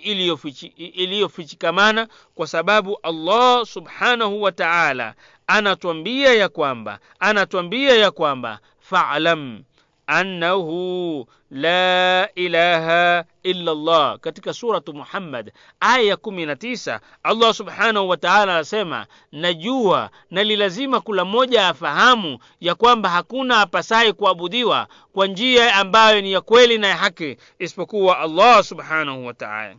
iliyofichikamana 0.76 2.08
kwa 2.34 2.46
sababu 2.46 2.98
allah 3.02 3.66
subhanahu 3.66 4.42
wa 4.42 4.52
taala 4.52 5.14
anatwambia 5.46 6.34
ya 6.34 6.48
kwamba 6.48 6.98
anatwambia 7.20 7.94
ya 7.96 8.10
kwamba 8.10 8.58
falam 8.80 9.62
annahu 10.06 11.26
la 11.50 12.28
ilaha 12.34 13.24
illa 13.42 13.72
Allah 13.72 14.18
katika 14.18 14.52
suratu 14.52 14.94
Muhammad 14.94 15.52
aya 15.80 16.02
ya 16.02 16.16
kumi 16.16 16.46
na 16.46 16.56
tisa 16.56 17.00
Allah 17.22 17.54
subhanahu 17.54 18.08
wa 18.08 18.16
ta'ala 18.16 18.54
anasema 18.54 19.06
najua 19.32 20.10
na 20.30 20.42
lilazima 20.44 21.00
kula 21.00 21.24
mmoja 21.24 21.68
afahamu 21.68 22.38
ya 22.60 22.74
kwamba 22.74 23.08
hakuna 23.08 23.60
apasaye 23.60 24.12
kuabudiwa 24.12 24.88
kwa 25.12 25.26
njia 25.26 25.74
ambayo 25.74 26.20
ni 26.20 26.32
ya 26.32 26.40
kweli 26.40 26.78
na 26.78 26.86
ya 26.88 26.96
haki 26.96 27.36
isipokuwa 27.58 28.18
Allah 28.18 28.64
subhanahu 28.64 29.26
wa 29.26 29.34
ta'ala 29.34 29.76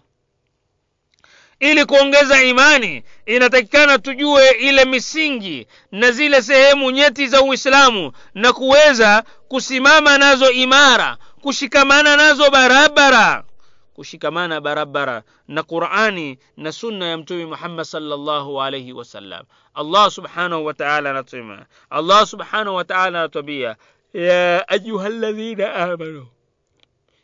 ili 1.59 1.85
kuongeza 1.85 2.43
imani 2.43 3.03
inatakikana 3.25 3.99
tujue 3.99 4.49
ile 4.51 4.85
misingi 4.85 5.67
na 5.91 6.11
zile 6.11 6.41
sehemu 6.41 6.91
nyeti 6.91 7.27
za 7.27 7.41
uislamu 7.41 8.11
na 8.33 8.53
kuweza 8.53 9.23
kusimama 9.47 10.17
nazo 10.17 10.51
imara 10.51 11.17
kushikamana 11.41 12.15
nazo 12.17 12.51
barabara 12.51 13.43
kushikamana 13.93 14.61
barabara 14.61 15.23
na 15.47 15.63
qurani 15.63 16.39
na 16.57 16.71
sunna 16.71 17.05
ya 17.07 17.17
mtume 17.17 17.45
muhammad 17.45 17.85
salllahu 17.85 18.61
alaihi 18.61 18.93
wasallam 18.93 19.45
allah 19.73 20.11
subhanahu 20.11 20.65
wa 20.65 20.73
taala 20.73 21.09
anasema 21.09 21.65
allah 21.89 22.27
subhanahu 22.27 22.75
wa 22.75 22.83
taala 22.83 23.19
anatwambia 23.19 23.75
ya 24.13 24.67
ayuha 24.67 25.09
ladhina 25.09 25.73
amanu 25.75 26.27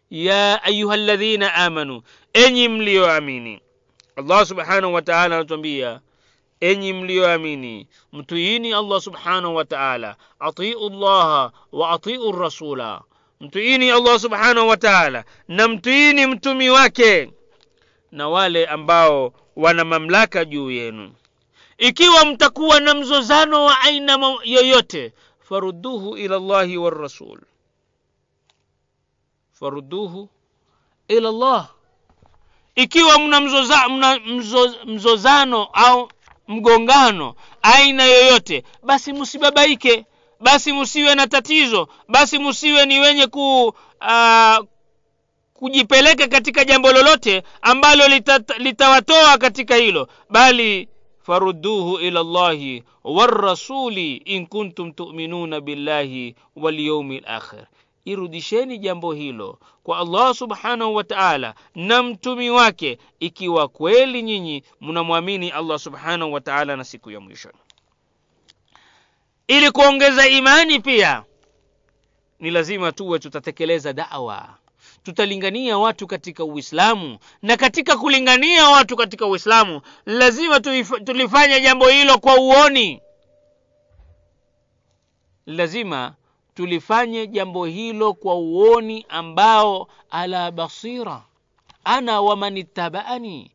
ya 0.10 0.64
ayuha 0.64 0.98
ladhina 0.98 1.54
amanu 1.54 2.02
enyi 2.34 2.70
mliyoamini 2.70 3.62
allah 4.16 4.46
subhanahu 4.46 4.94
wa 4.94 5.02
taala 5.02 5.36
anatuambia 5.36 6.00
enyi 6.60 6.94
mliyoamini 6.94 7.88
mtuini 8.14 8.74
allah 8.74 9.02
subhanahu 9.02 9.56
wa 9.56 9.66
taala 9.66 10.16
atiu 10.40 10.90
llaha 10.90 11.52
wa 11.72 11.90
atiu 11.92 12.32
rasula. 12.32 13.02
Mtuini 13.40 13.92
allah 13.92 14.20
subhanahu 14.20 14.68
wa 14.68 14.78
taala 14.78 15.24
na 15.48 15.68
mtuini 15.68 16.26
mtumi 16.28 16.70
wake 16.70 17.32
na 18.12 18.30
wale 18.30 18.66
ambao 18.66 19.34
wana 19.56 19.86
mamlaka 19.86 20.46
juu 20.46 20.72
yenu. 20.72 21.14
Ikiwa 21.78 22.26
mtakuwa 22.26 22.80
na 22.80 22.94
mzozano 22.96 23.66
wa 23.66 23.80
aina 23.82 24.38
yoyote 24.44 25.14
farudduhu 25.40 26.18
ila 26.18 26.40
llahi 26.40 26.78
warasul 26.78 27.42
farudduhu 29.52 30.30
ila 31.08 31.32
llah 31.32 31.70
ikiwa 32.76 33.20
mna, 33.20 33.42
mzoza, 33.42 33.90
mna 33.90 34.20
mzo, 34.20 34.76
mzozano 34.86 35.64
au 35.74 36.10
mgongano 36.48 37.36
aina 37.62 38.04
yoyote 38.06 38.64
basi 38.84 39.14
msibabaike 39.14 40.06
basi 40.40 40.74
msiwe 40.74 41.16
na 41.16 41.28
tatizo 41.28 41.88
basi 42.08 42.40
msiwe 42.40 42.86
ni 42.86 43.00
wenye 43.00 43.28
ku 43.28 43.74
uh, 44.02 44.66
kujipeleka 45.54 46.28
katika 46.28 46.66
jambo 46.66 46.92
lolote 46.92 47.44
ambalo 47.62 48.08
litawatoa 48.58 49.22
lita 49.22 49.38
katika 49.38 49.76
hilo. 49.76 50.08
Bali 50.30 50.88
farudduhu 51.24 52.00
ila 52.00 52.24
llahi 52.24 52.84
warasuli 53.04 54.14
in 54.16 54.48
kuntum 54.48 54.92
tuminuna 54.92 55.62
billahi 55.62 56.36
walyaumi 56.56 57.20
lakhir 57.20 57.66
irudisheni 58.06 58.78
jambo 58.78 59.14
hilo 59.14 59.60
kwa 59.84 59.98
allah 60.00 60.36
subhanahu 60.36 60.96
wa 60.96 61.04
taala 61.04 61.54
na 61.76 62.04
mtumi 62.04 62.50
wake 62.50 62.98
ikiwa 63.20 63.68
kweli 63.68 64.24
nyinyi 64.24 64.64
mnamwamini 64.82 65.50
allah 65.52 65.80
subhanahu 65.80 66.34
wa 66.34 66.42
taala 66.42 66.76
na 66.76 66.84
siku 66.84 67.12
ya 67.12 67.20
mwisho. 67.20 67.50
Ili 69.48 69.72
kuongeza 69.72 70.28
imani 70.28 70.80
pia 70.80 71.24
ni 72.40 72.52
lazima 72.52 72.92
tuwe 72.92 73.20
tutatekeleza 73.20 73.94
dawa. 73.94 74.58
Tutalingania 75.04 75.78
watu 75.78 76.08
katika 76.08 76.44
uislamu 76.44 77.18
na 77.42 77.58
katika 77.58 77.98
kulingania 77.98 78.70
watu 78.70 78.96
katika 78.96 79.26
uislamu 79.26 79.82
lazima 80.06 80.60
tulifanya 81.06 81.60
jambo 81.60 81.88
hilo 81.88 82.18
kwa 82.18 82.36
uoni. 82.38 83.02
Lazima 85.46 86.16
tulifanye 86.54 87.28
jambo 87.28 87.66
hilo 87.66 88.14
kwa 88.14 88.36
uoni 88.36 89.06
ambao 89.10 89.88
ala 90.10 90.52
basira. 90.52 91.24
Ana 91.84 92.22
wamanittabaani 92.22 93.52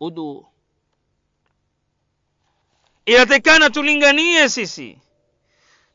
udu 0.00 0.46
inatakikana 3.06 3.70
tulinganie 3.70 4.48
sisi. 4.48 4.98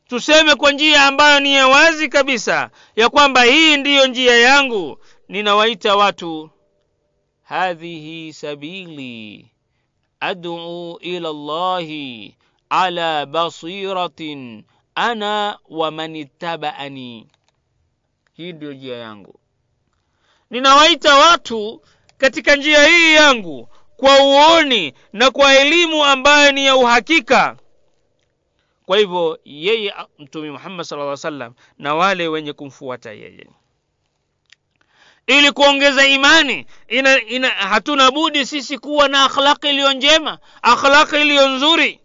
Tuseme 0.08 0.54
kwa 0.54 0.72
njia 0.72 1.06
ambayo 1.06 1.40
ni 1.40 1.54
ya 1.54 1.68
wazi 1.68 2.08
kabisa 2.08 2.70
ya 2.96 3.08
kwamba 3.08 3.42
hii 3.42 3.76
ndiyo 3.76 4.06
njia 4.06 4.36
yangu. 4.36 4.98
Ninawaita 5.28 5.96
watu 5.96 6.50
hadhihi 7.42 8.32
sabili 8.32 9.46
ad'u 10.20 10.98
ila 11.00 11.32
llahi 11.32 12.36
ala 12.70 13.26
basiratin 13.26 14.64
ana 15.00 15.58
wa 15.68 15.90
manittabaani 15.90 17.26
hii 18.32 18.52
ndio 18.52 18.72
njia 18.72 18.96
yangu. 18.96 19.40
Ninawaita 20.50 21.14
watu 21.14 21.82
katika 22.18 22.56
njia 22.56 22.86
hii 22.88 23.14
yangu 23.14 23.68
kwa 23.96 24.18
uoni 24.24 24.94
na 25.12 25.30
kwa 25.30 25.54
elimu 25.58 26.04
ambayo 26.04 26.52
ni 26.52 26.66
ya 26.66 26.76
uhakika. 26.76 27.56
Kwa 28.86 28.98
hivyo 28.98 29.40
yeye 29.44 29.94
mtume 30.18 30.50
muhammad 30.50 30.86
sala 30.86 31.04
lla 31.04 31.16
sallam 31.16 31.54
na 31.78 31.94
wale 31.94 32.28
wenye 32.28 32.52
kumfuata 32.52 33.12
yeye. 33.12 33.46
Ili 35.26 35.52
kuongeza 35.52 36.06
imani 36.06 36.66
ina, 36.88 37.22
ina, 37.22 37.48
hatuna 37.48 38.10
budi 38.10 38.46
sisi 38.46 38.78
kuwa 38.78 39.08
na 39.08 39.24
akhlaqi 39.24 39.68
iliyo 39.68 39.92
njema 39.92 40.38
akhlaqi 40.62 41.16
iliyo 41.20 41.48
nzuri 41.48 42.00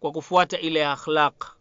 kwa 0.00 0.12
kufuata 0.12 0.58
ile 0.58 0.86
akhlaq 0.86 1.59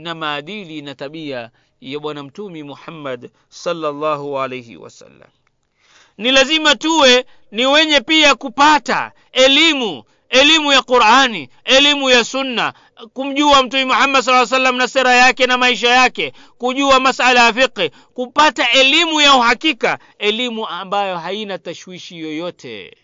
na 0.00 0.14
maadili 0.14 0.82
na 0.82 0.94
tabia 0.94 1.50
ya 1.80 1.98
bwana 1.98 2.22
mtumi 2.22 2.62
muhammad 2.62 3.30
sallallahu 3.48 4.38
alaihi 4.40 4.76
wasallam. 4.76 5.28
Ni 6.18 6.30
lazima 6.32 6.76
tuwe 6.76 7.26
ni 7.50 7.66
wenye 7.66 8.00
pia 8.00 8.34
kupata 8.34 9.12
elimu 9.32 10.04
elimu 10.28 10.72
ya 10.72 10.82
qurani 10.82 11.48
elimu 11.64 12.10
ya 12.10 12.24
sunna 12.24 12.72
kumjua 13.12 13.62
mtume 13.62 13.84
muhammad 13.84 14.22
saa 14.22 14.46
salam 14.46 14.76
na 14.76 14.88
sera 14.88 15.14
yake 15.14 15.46
na 15.46 15.58
maisha 15.58 15.88
yake 15.88 16.32
kujua 16.58 17.00
masala 17.00 17.44
ya 17.46 17.52
fiqhi 17.52 17.90
kupata 18.14 18.70
elimu 18.70 19.20
ya 19.20 19.34
uhakika 19.36 19.98
elimu 20.18 20.66
ambayo 20.68 21.18
haina 21.18 21.58
tashwishi 21.58 22.18
yoyote. 22.18 22.96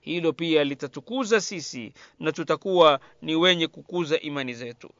Hilo 0.00 0.32
pia 0.32 0.64
litatukuza 0.64 1.40
sisi 1.40 1.92
na 2.20 2.32
tutakuwa 2.32 3.00
ni 3.22 3.34
wenye 3.36 3.66
kukuza 3.66 4.20
imani 4.20 4.54
zetu. 4.54 4.90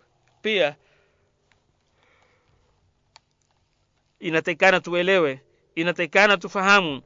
Pia 0.43 0.77
inatakikana 4.25 4.81
tuelewe 4.81 5.41
inatakikana 5.75 6.37
tufahamu. 6.37 7.03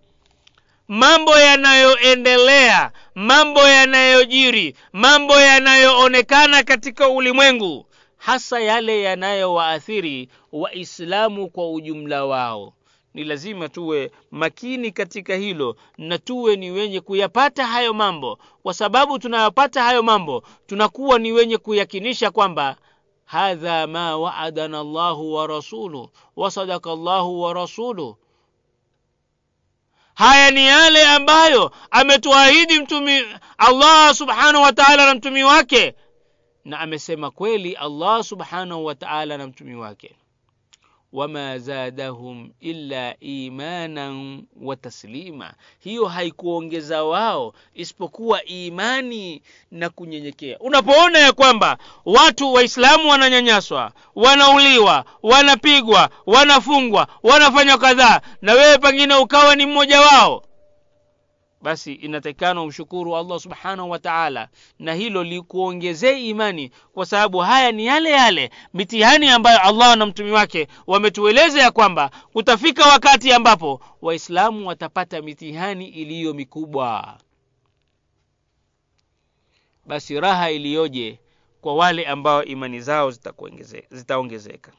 Mambo 0.89 1.39
yanayoendelea 1.39 2.93
mambo 3.15 3.61
yanayojiri 3.61 4.75
mambo 4.93 5.35
yanayoonekana 5.41 6.63
katika 6.63 7.09
ulimwengu 7.09 7.87
hasa 8.17 8.61
yale 8.61 9.03
yanayowaathiri 9.03 10.29
waislamu 10.53 11.49
kwa 11.51 11.73
ujumla 11.73 12.25
wao. 12.25 12.73
Ni 13.15 13.25
lazima 13.25 13.69
tuwe 13.69 14.11
makini 14.31 14.91
katika 14.91 15.35
hilo 15.35 15.77
na 15.99 16.19
tuwe 16.19 16.57
ni 16.57 16.71
wenye 16.71 17.01
kuyapata 17.01 17.67
hayo 17.67 17.95
mambo. 17.95 18.39
Kwa 18.63 18.75
sababu 18.75 19.19
tunayapata 19.19 19.83
hayo 19.83 20.03
mambo 20.03 20.43
tunakuwa 20.67 21.19
ni 21.19 21.33
wenye 21.33 21.59
kuyakinisha 21.59 22.31
kwamba 22.31 22.77
hadha 23.29 23.87
ma 23.87 24.17
waadana 24.17 24.83
llahu 24.85 25.35
wa 25.35 25.47
rasuluhu 25.47 26.11
wa 26.37 26.51
sadaka 26.51 26.91
llahu 26.97 27.41
wa 27.43 27.53
rasuluh. 27.55 28.17
Haya 30.15 30.51
ni 30.51 30.67
yale 30.67 31.07
ambayo 31.07 31.73
ametuahidi 31.91 32.81
mtumi 32.81 33.25
allah 33.59 34.15
subhanahu 34.15 34.65
wa 34.65 34.73
taala 34.73 35.07
na 35.07 35.15
mtumi 35.15 35.45
wake. 35.45 35.95
Na 36.65 36.81
amesema 36.81 37.31
kweli 37.31 37.75
allah 37.75 38.25
subhanahu 38.25 38.85
wa 38.85 38.95
taala 38.95 39.37
na 39.39 39.47
mtumi 39.47 39.75
wake 39.75 40.17
wama 41.13 41.59
zadahum 41.59 42.51
illa 42.61 43.15
imanan 43.21 44.43
wa 44.63 44.77
taslima. 44.77 45.53
Hiyo 45.81 46.07
haikuongeza 46.07 47.05
wao 47.05 47.55
isipokuwa 47.75 48.45
imani 48.45 49.43
na 49.71 49.89
kunyenyekea. 49.91 50.59
Unapoona 50.59 51.19
ya 51.19 51.33
kwamba 51.33 51.79
watu 52.05 52.53
waislamu 52.53 53.11
wananyanyaswa 53.11 53.93
wanauliwa 54.15 55.05
wanapigwa 55.23 56.11
wanafungwa 56.27 57.09
wanafanywa 57.23 57.79
kadhaa 57.79 58.21
na 58.43 58.53
wewe 58.53 58.79
pengine 58.79 59.15
ukawa 59.15 59.57
ni 59.57 59.67
mmoja 59.67 60.01
wao 60.01 60.43
basi 61.63 61.93
inatakikana 61.95 62.63
umshukuru 62.63 63.17
allah 63.17 63.41
subhanahu 63.41 63.91
wa 63.91 63.99
taala 63.99 64.49
na 64.79 64.95
hilo 64.95 65.25
likuongezee 65.25 66.19
imani 66.29 66.71
kwa 66.93 67.07
sababu 67.07 67.39
haya 67.39 67.73
ni 67.73 67.87
yale 67.87 68.11
yale 68.11 68.51
mitihani 68.75 69.29
ambayo 69.29 69.61
allah 69.63 69.97
na 69.97 70.07
mtumi 70.07 70.31
wake 70.31 70.69
wametueleza 70.87 71.61
ya 71.63 71.71
kwamba 71.71 72.11
kutafika 72.33 72.87
wakati 72.87 73.33
ambapo 73.33 73.81
waislamu 74.03 74.69
watapata 74.69 75.23
mitihani 75.23 75.89
iliyo 75.89 76.35
mikubwa. 76.35 77.19
Basi 79.87 80.21
raha 80.21 80.51
iliyoje 80.51 81.21
kwa 81.61 81.75
wale 81.75 82.07
ambao 82.07 82.45
imani 82.45 82.81
zao 82.81 83.11
zitaongezeka. 83.91 84.73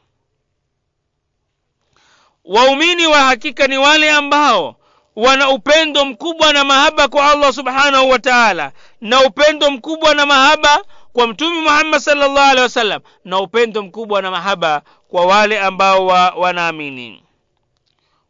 Waumini 2.45 3.07
wa 3.07 3.19
hakika 3.19 3.67
ni 3.67 3.77
wale 3.77 4.11
ambao 4.11 4.75
wana 5.19 5.49
upendo 5.49 6.05
mkubwa 6.05 6.53
na 6.53 6.63
mahaba 6.63 7.07
kwa 7.07 7.31
allah 7.31 7.53
subhanahu 7.53 8.09
wa 8.09 8.19
taala 8.19 8.71
na 9.01 9.21
upendo 9.23 9.71
mkubwa 9.71 10.13
na 10.15 10.25
mahaba 10.25 10.83
kwa 11.13 11.27
mtume 11.27 11.61
muhammad 11.61 11.99
salllah 12.01 12.49
alehi 12.49 12.63
wasallam 12.63 13.01
na 13.25 13.39
upendo 13.39 13.83
mkubwa 13.83 14.21
na 14.21 14.31
mahaba 14.31 14.81
kwa 15.07 15.25
wale 15.25 15.59
ambao 15.59 16.05
wa, 16.05 16.29
wanaamini. 16.31 17.23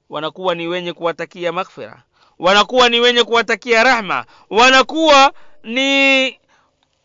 Wanakuwa 0.09 0.55
ni 0.55 0.67
wenye 0.67 0.93
kuwatakia 0.93 1.51
maghfira 1.51 2.03
wanakuwa 2.39 2.89
ni 2.89 2.99
wenye 2.99 3.23
kuwatakia 3.23 3.83
rahma 3.83 4.25
wanakuwa 4.49 5.33
ni 5.63 6.39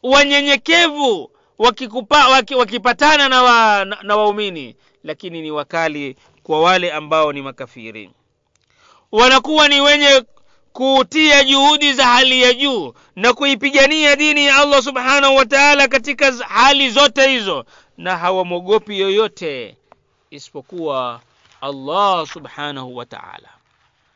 wanyenyekevu 0.03 1.31
wakikupa, 1.59 2.29
waki, 2.29 2.55
wakipatana 2.55 3.29
na, 3.29 3.43
wa, 3.43 3.85
na, 3.85 3.99
na 4.03 4.17
waumini 4.17 4.77
lakini 5.05 5.43
ni 5.43 5.51
wakali 5.51 6.17
kwa 6.43 6.61
wale 6.61 6.93
ambao 6.93 7.33
ni 7.33 7.43
makafiri 7.43 8.11
wanakuwa 9.15 9.69
ni 9.69 9.81
wenye 9.81 10.25
kutia 10.73 11.45
juhudi 11.45 11.93
za 11.93 12.07
hali 12.07 12.43
ya 12.43 12.55
juu 12.55 12.95
na 13.17 13.33
kuipigania 13.33 14.17
dini 14.17 14.47
ya 14.47 14.57
allah 14.57 14.83
subhanahu 14.83 15.37
wa 15.37 15.47
taala 15.47 15.89
katika 15.89 16.33
hali 16.33 16.91
zote 16.91 17.29
hizo 17.29 17.65
na 17.99 18.17
hawamwogopi 18.17 19.01
yoyote 19.01 19.77
isipokuwa 20.31 21.21
allah 21.61 22.27
subhanahu 22.27 22.97
wa 22.97 23.07
taala. 23.07 23.49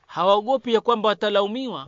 Hawaogopi 0.06 0.74
ya 0.74 0.80
kwamba 0.80 1.08
watalaumiwa. 1.08 1.86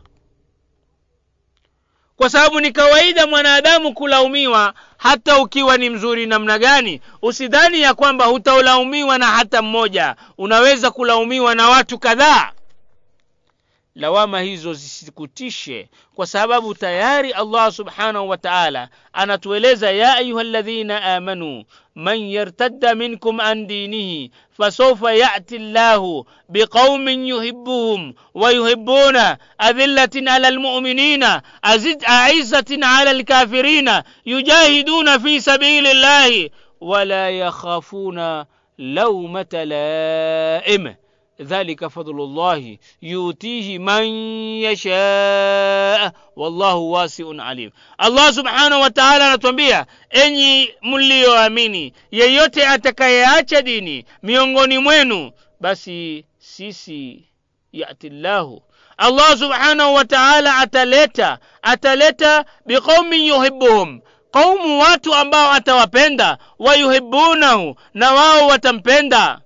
Kwa 2.17 2.29
sababu 2.29 2.59
ni 2.59 2.71
kawaida 2.71 3.27
mwanadamu 3.27 3.93
kulaumiwa 3.93 4.73
hata 4.97 5.39
ukiwa 5.39 5.77
ni 5.77 5.89
mzuri 5.89 6.25
namna 6.25 6.59
gani 6.59 7.01
usidhani 7.21 7.81
ya 7.81 7.93
kwamba 7.93 8.25
hutaulaumiwa 8.25 9.17
na 9.17 9.25
hata 9.25 9.61
mmoja. 9.61 10.15
Unaweza 10.37 10.91
kulaumiwa 10.91 11.55
na 11.55 11.69
watu 11.69 11.99
kadhaa 11.99 12.51
lawama 13.95 14.41
hizo 14.41 14.73
zisikutishe 14.73 15.89
kwa 16.15 16.27
sababu 16.27 16.73
tayari 16.75 17.31
allah 17.31 17.71
subhanahu 17.71 18.29
wa 18.29 18.37
taala 18.37 18.89
anatueleza 19.13 19.91
ya 19.91 20.15
ayuha 20.15 20.43
ladhina 20.43 21.03
amanu 21.15 21.63
man 21.95 22.19
yartadda 22.29 22.95
minkum 22.95 23.39
an 23.39 23.67
dinihi 23.67 24.31
fasaufa 24.57 25.13
yati 25.13 25.57
llahu 25.59 26.25
biqaumin 26.49 27.27
yuhibuhum 27.27 28.13
wayuhibuna 28.33 29.37
adhillatin 29.57 30.27
ala 30.27 30.51
lmuminina 30.51 31.41
aizatin 32.07 32.83
ala 32.83 33.13
lkafirina 33.13 34.03
yujahiduna 34.25 35.19
fi 35.19 35.41
sabili 35.41 35.93
llahi 35.93 36.51
wala 36.81 37.29
yakhafuna 37.29 38.45
laumata 38.77 39.65
laim 39.65 40.93
dhalika 41.41 41.89
fadlu 41.89 42.27
llahi 42.27 42.79
yutihi 43.01 43.79
man 43.79 44.05
yashaa 44.61 46.11
wallahu 46.35 46.91
wasiun 46.91 47.39
alim. 47.39 47.71
Allah 47.97 48.33
subhanahu 48.33 48.81
wa 48.81 48.89
taala 48.89 49.27
anatuambia 49.27 49.85
enyi 50.09 50.69
mliyoamini 50.81 51.93
yeyote 52.11 52.67
atakayeacha 52.67 53.61
dini 53.61 54.05
miongoni 54.23 54.77
mwenu 54.77 55.31
basi 55.59 56.25
sisi 56.39 57.23
yati 57.73 58.09
llahu 58.09 58.61
allah 58.97 59.37
subhanahu 59.37 59.93
wa 59.93 60.05
taala 60.05 60.57
ataleta 60.57 61.37
ataleta 61.61 62.45
biqaumin 62.65 63.25
yuhibuhum 63.25 64.01
qaumu 64.31 64.79
watu 64.79 65.15
ambao 65.15 65.51
atawapenda 65.51 66.37
wayuhibunahu 66.59 67.75
na 67.93 68.11
wao 68.13 68.47
watampenda 68.47 69.41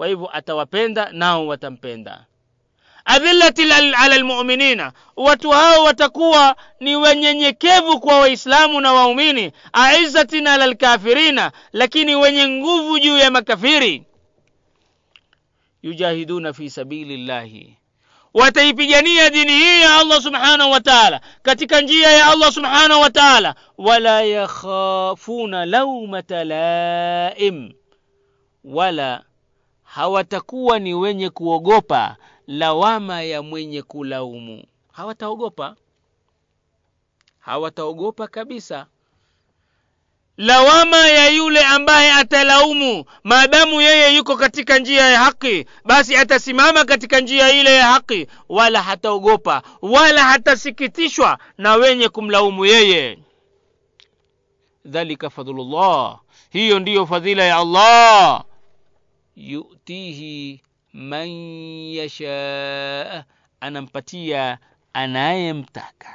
kwa 0.00 0.08
hivyo 0.08 0.30
atawapenda 0.36 1.08
nao 1.12 1.46
watampenda. 1.46 2.24
Adhillati 3.04 3.62
ala 3.72 4.18
lmuminina 4.18 4.92
watu 5.16 5.50
hao 5.50 5.84
watakuwa 5.84 6.56
ni 6.80 6.96
wenyenyekevu 6.96 8.00
kwa 8.00 8.20
waislamu 8.20 8.80
na 8.80 8.92
waumini. 8.92 9.52
Aizatin 9.72 10.46
ala 10.46 10.66
lkafirina 10.66 11.52
lakini 11.72 12.14
wenye 12.14 12.48
nguvu 12.48 12.98
juu 12.98 13.18
ya 13.18 13.30
makafiri. 13.30 14.02
Yujahiduna 15.82 16.52
fi 16.52 16.70
sabili 16.70 17.16
llahi 17.16 17.76
wataipigania 18.34 19.30
dini 19.30 19.52
hii 19.52 19.80
ya 19.80 19.96
allah 19.96 20.22
subhanahu 20.22 20.70
wa 20.70 20.80
taala. 20.80 21.20
Katika 21.42 21.80
njia 21.80 22.10
ya 22.10 22.26
allah 22.26 22.52
subhanahu 22.52 23.00
wa 23.00 23.10
taala. 23.10 23.54
Wala 23.78 24.22
yakhafuna 24.22 25.66
laumata 25.66 26.44
laim. 26.44 27.72
Wala 28.64 29.24
hawatakuwa 29.94 30.78
ni 30.78 30.94
wenye 30.94 31.30
kuogopa 31.30 32.16
lawama 32.46 33.22
ya 33.22 33.42
mwenye 33.42 33.82
kulaumu. 33.82 34.64
Hawataogopa. 34.92 35.76
Hawataogopa 37.38 38.28
kabisa. 38.28 38.86
Lawama 40.36 40.96
ya 40.96 41.28
yule 41.28 41.64
ambaye 41.64 42.12
atalaumu 42.12 43.04
maadamu 43.24 43.80
yeye 43.80 44.16
yuko 44.16 44.36
katika 44.36 44.78
njia 44.78 45.06
ya 45.06 45.18
haki 45.20 45.66
basi 45.84 46.16
atasimama 46.16 46.84
katika 46.84 47.20
njia 47.20 47.52
ile 47.52 47.74
ya 47.76 47.86
haki 47.86 48.26
wala 48.48 48.82
hataogopa 48.82 49.62
wala 49.82 50.24
hatasikitishwa 50.24 51.38
na 51.58 51.74
wenye 51.74 52.08
kumlaumu 52.08 52.66
yeye. 52.66 53.18
Dhalika 54.84 55.30
fadhlullah 55.30 56.18
hiyo 56.50 56.78
ndiyo 56.78 57.06
fadhila 57.06 57.44
ya 57.44 57.56
allah 57.56 58.44
yutihi 59.36 60.62
man 60.92 61.28
yashaa 61.94 63.24
anampatia 63.60 64.58
anayemtaka. 64.92 66.14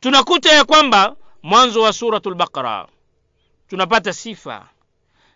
Tunakuta 0.00 0.52
ya 0.52 0.64
kwamba 0.64 1.16
mwanzo 1.42 1.82
wa 1.82 1.92
suratul 1.92 2.34
baqara 2.34 2.86
tunapata 3.68 4.12
sifa. 4.12 4.68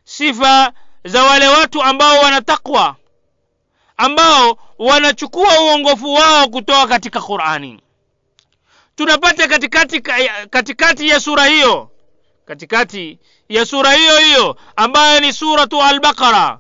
Sifa 0.05 0.72
za 1.05 1.22
wale 1.24 1.48
watu 1.48 1.83
ambao 1.83 2.18
wana 2.22 2.40
takwa 2.42 2.96
ambao 3.96 4.59
wanachukua 4.79 5.61
uongofu 5.61 6.14
wao 6.14 6.48
kutoka 6.48 6.87
katika 6.87 7.20
qurani. 7.20 7.81
Tunapata 8.96 9.48
katikati, 9.48 10.00
katikati 10.50 11.09
ya 11.09 11.20
sura 11.20 11.46
hiyo 11.46 11.89
katikati 12.51 13.19
ya 13.49 13.67
sura 13.67 13.93
hiyo 13.93 14.19
hiyo 14.19 14.57
ambayo 14.77 15.21
ni 15.21 15.33
suratu 15.33 15.83
albaqara. 15.83 16.59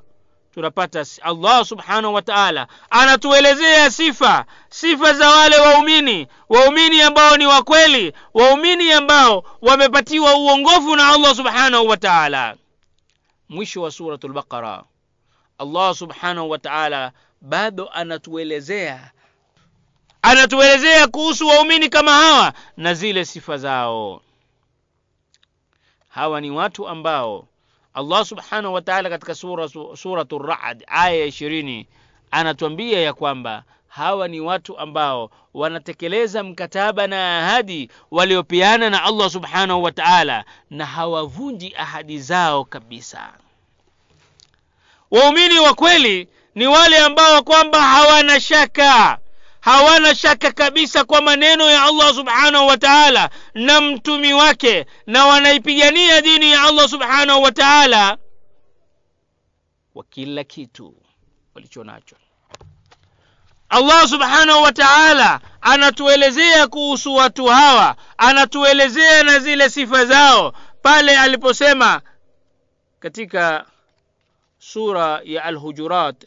Tunapata 0.54 1.04
allah 1.22 1.64
subhanahu 1.64 2.14
wa 2.14 2.22
taala 2.22 2.66
anatuelezea 2.90 3.90
sifa 3.90 4.44
sifa 4.68 5.12
za 5.12 5.28
wale 5.30 5.56
waumini 5.58 6.26
waumini 6.48 7.02
ambao 7.02 7.36
ni 7.36 7.46
wakweli 7.46 8.12
waumini 8.34 8.92
ambao 8.92 9.44
wamepatiwa 9.62 10.34
uongofu 10.36 10.96
na 10.96 11.08
allah 11.08 11.34
subhanahu 11.34 11.88
wa 11.88 11.96
taala. 11.96 12.56
Mwisho 13.48 13.82
wa 13.82 13.90
suratu 13.90 14.28
lbaqara 14.28 14.84
allah 15.58 15.94
subhanahu 15.94 16.50
wa 16.50 16.58
taala 16.58 17.12
bado 17.40 17.88
anatuelezea 17.92 19.10
anatuelezea 20.22 21.06
kuhusu 21.08 21.46
waumini 21.48 21.88
kama 21.88 22.12
hawa 22.12 22.52
na 22.76 22.94
zile 22.94 23.24
sifa 23.24 23.56
zao 23.56 24.22
hawa 26.10 26.40
ni 26.40 26.50
watu 26.50 26.88
ambao 26.88 27.46
allah 27.94 28.24
subhanahu 28.24 28.74
wa 28.74 28.82
taala 28.82 29.08
katika 29.10 29.34
sura, 29.34 29.68
suratu 29.96 30.38
rad 30.38 30.84
aya 30.86 31.16
ya 31.16 31.24
ishirini 31.24 31.86
anatuambia 32.30 33.00
ya 33.00 33.12
kwamba 33.12 33.64
hawa 33.88 34.28
ni 34.28 34.40
watu 34.40 34.78
ambao 34.78 35.30
wanatekeleza 35.54 36.42
mkataba 36.42 37.06
na 37.06 37.38
ahadi 37.38 37.90
waliopeana 38.10 38.90
na 38.90 39.02
allah 39.04 39.30
subhanahu 39.30 39.82
wa 39.82 39.92
taala 39.92 40.44
na 40.70 40.86
hawavunji 40.86 41.74
ahadi 41.76 42.18
zao 42.18 42.64
kabisa. 42.64 43.32
Waumini 45.10 45.58
wa 45.58 45.74
kweli 45.74 46.28
ni 46.54 46.66
wale 46.66 46.98
ambao 46.98 47.42
kwamba 47.42 47.82
hawana 47.82 48.40
shaka 48.40 49.18
hawana 49.60 50.14
shaka 50.14 50.52
kabisa 50.52 51.04
kwa 51.04 51.20
maneno 51.22 51.70
ya 51.70 51.82
allah 51.82 52.14
subhanahu 52.14 52.66
wa 52.66 52.76
taala 52.78 53.30
na 53.54 53.80
mtumi 53.80 54.32
wake 54.32 54.86
na 55.06 55.26
wanaipigania 55.26 56.20
dini 56.20 56.50
ya 56.52 56.62
allah 56.62 56.88
subhanahu 56.88 57.42
wa 57.42 57.52
taala 57.52 58.18
wa 59.94 60.04
kila 60.04 60.44
kitu 60.44 60.94
walicho 61.54 61.84
nacho. 61.84 62.16
Allah 63.68 64.08
subhanahu 64.08 64.62
wa 64.62 64.72
taala 64.72 65.40
anatuelezea 65.60 66.66
kuhusu 66.68 67.14
watu 67.14 67.46
hawa 67.46 67.96
anatuelezea 68.18 69.22
na 69.22 69.38
zile 69.38 69.70
sifa 69.70 70.04
zao 70.04 70.52
pale 70.82 71.18
aliposema 71.18 72.02
katika 73.00 73.66
sura 74.58 75.20
ya 75.24 75.44
alhujurat 75.44 76.24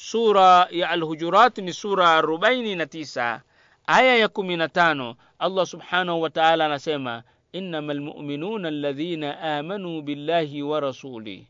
sura 0.00 0.68
ya 0.70 0.90
alhujurat 0.90 1.58
ni 1.58 1.72
sura 1.72 2.10
arobaini 2.16 2.74
na 2.74 2.86
tisa 2.86 3.42
aya 3.86 4.16
ya 4.16 4.28
kumi 4.28 4.56
na 4.56 4.68
tano 4.68 5.16
allah 5.38 5.66
subhanahu 5.66 6.22
wa 6.22 6.30
taala 6.30 6.64
anasema 6.66 7.22
innama 7.52 7.94
lmuminuna 7.94 8.68
alladhina 8.68 9.40
amanuu 9.40 10.02
billahi 10.02 10.62
wa 10.62 10.80
rasulih 10.80 11.42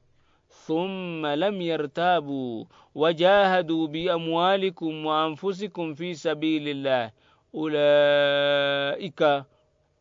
ثم 0.68 1.26
لم 1.26 1.60
يرتابوا 1.62 2.64
وجاهدوا 2.94 3.86
بأموالكم 3.86 5.06
وأنفسكم 5.06 5.94
في 5.94 6.14
سبيل 6.14 6.68
الله 6.68 7.10
أولئك 7.54 9.22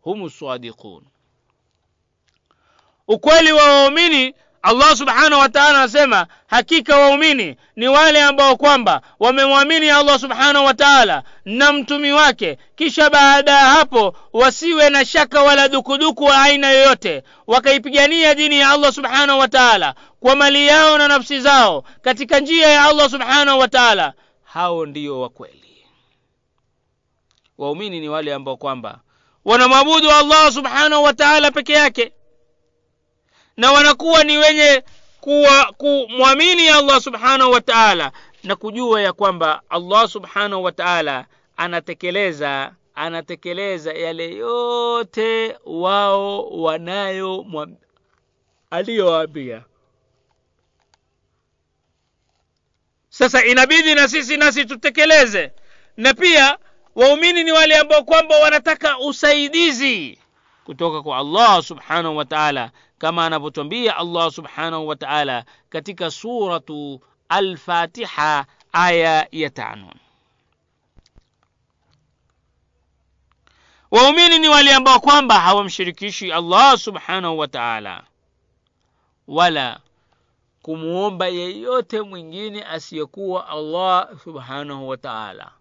هم 0.06 0.26
الصادقون 0.26 1.04
ukweli 3.08 3.52
wa 3.52 3.64
waumini 3.64 4.34
allah 4.68 4.96
subhanahu 4.96 5.42
wa 5.42 5.68
anasema 5.70 6.28
hakika 6.48 6.98
waumini 6.98 7.56
ni 7.76 7.88
wale 7.88 8.24
ambao 8.24 8.58
kwamba 8.58 9.02
wamemwamini 9.20 9.90
allah 9.90 10.20
subhanahu 10.20 10.66
wa 10.66 10.74
taala 10.74 11.24
na 11.46 11.74
mtumi 11.74 12.12
wake. 12.12 12.58
Kisha 12.76 13.10
baada 13.10 13.52
ya 13.52 13.66
hapo 13.66 14.16
wasiwe 14.34 14.90
na 14.90 15.06
shaka 15.06 15.44
wala 15.44 15.68
dukuduku 15.68 16.24
wa 16.24 16.42
aina 16.42 16.72
yoyote. 16.72 17.24
Wakaipigania 17.48 18.36
dini 18.36 18.60
ya 18.60 18.70
allah 18.70 18.94
subhanahu 18.94 19.40
wa 19.40 19.48
taala 19.48 19.96
kwa 20.20 20.36
mali 20.36 20.68
yao 20.68 20.98
na 20.98 21.08
nafsi 21.08 21.40
zao 21.40 21.84
katika 22.02 22.40
njia 22.40 22.68
ya 22.68 22.84
allah 22.86 23.10
subhanahu 23.10 23.60
wa 23.60 23.68
taala. 23.68 24.14
Hao 24.44 24.86
ndio 24.86 25.22
wakweli 25.22 25.86
waumini 27.58 28.00
ni 28.00 28.10
wale 28.10 28.34
ambao 28.34 28.58
kwamba 28.58 29.00
wanamwabudu 29.46 30.12
allah 30.12 30.52
subhanahu 30.52 31.04
wa 31.04 31.14
taala 31.14 31.52
peke 31.52 31.74
yake 31.74 32.12
na 33.58 33.72
wanakuwa 33.72 34.24
ni 34.24 34.38
wenye 34.38 34.84
kuwa 35.22 35.74
kumwamini 35.78 36.70
allah 36.70 37.02
subhanahu 37.02 37.52
wa 37.52 37.62
taala 37.62 38.12
na 38.44 38.56
kujua 38.56 39.02
ya 39.02 39.14
kwamba 39.14 39.62
allah 39.70 40.08
subhanahu 40.08 40.64
wa 40.64 40.72
taala 40.72 41.26
anatekeleza 41.58 42.74
anatekeleza 42.96 43.94
yale 43.94 44.36
yote 44.36 45.58
wao 45.66 46.50
wanayo 46.50 47.46
aliyowaambia. 48.70 49.64
Sasa 53.10 53.46
inabidi 53.46 53.96
na 53.96 54.08
sisi 54.08 54.38
nasi 54.38 54.66
tutekeleze. 54.66 55.52
Na 55.98 56.14
pia 56.14 56.58
waumini 56.96 57.44
ni 57.44 57.52
wale 57.52 57.78
ambao 57.78 58.04
kwamba 58.04 58.40
wanataka 58.40 59.00
usaidizi 59.00 60.20
kutoka 60.68 61.02
kwa 61.04 61.18
allah 61.18 61.64
subhanahu 61.64 62.18
wa 62.18 62.26
taala 62.26 62.72
kama 62.98 63.26
anavyotwambia 63.26 63.98
allah 63.98 64.32
subhanahu 64.32 64.88
wa 64.88 64.96
taala 64.96 65.46
katika 65.70 66.12
suratu 66.12 67.02
alfatiha 67.30 68.46
aya 68.74 69.28
ya 69.32 69.50
tano. 69.50 69.94
Waumini 73.92 74.40
ni 74.40 74.48
wale 74.50 74.74
ambao 74.76 75.00
kwamba 75.00 75.40
hawamshirikishi 75.40 76.32
allah 76.32 76.78
subhanahu 76.78 77.38
wa 77.40 77.48
taala 77.48 78.04
wala 79.28 79.80
kumwomba 80.62 81.28
yeyote 81.28 82.02
mwingine 82.02 82.64
asiyekuwa 82.64 83.48
allah 83.48 84.10
subhanahu 84.24 84.88
wa 84.88 84.98
taala. 84.98 85.52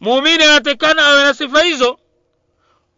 Muumini 0.00 0.44
anatekana 0.44 1.06
awe 1.06 1.22
na 1.24 1.34
sifa 1.34 1.62
hizo 1.62 1.98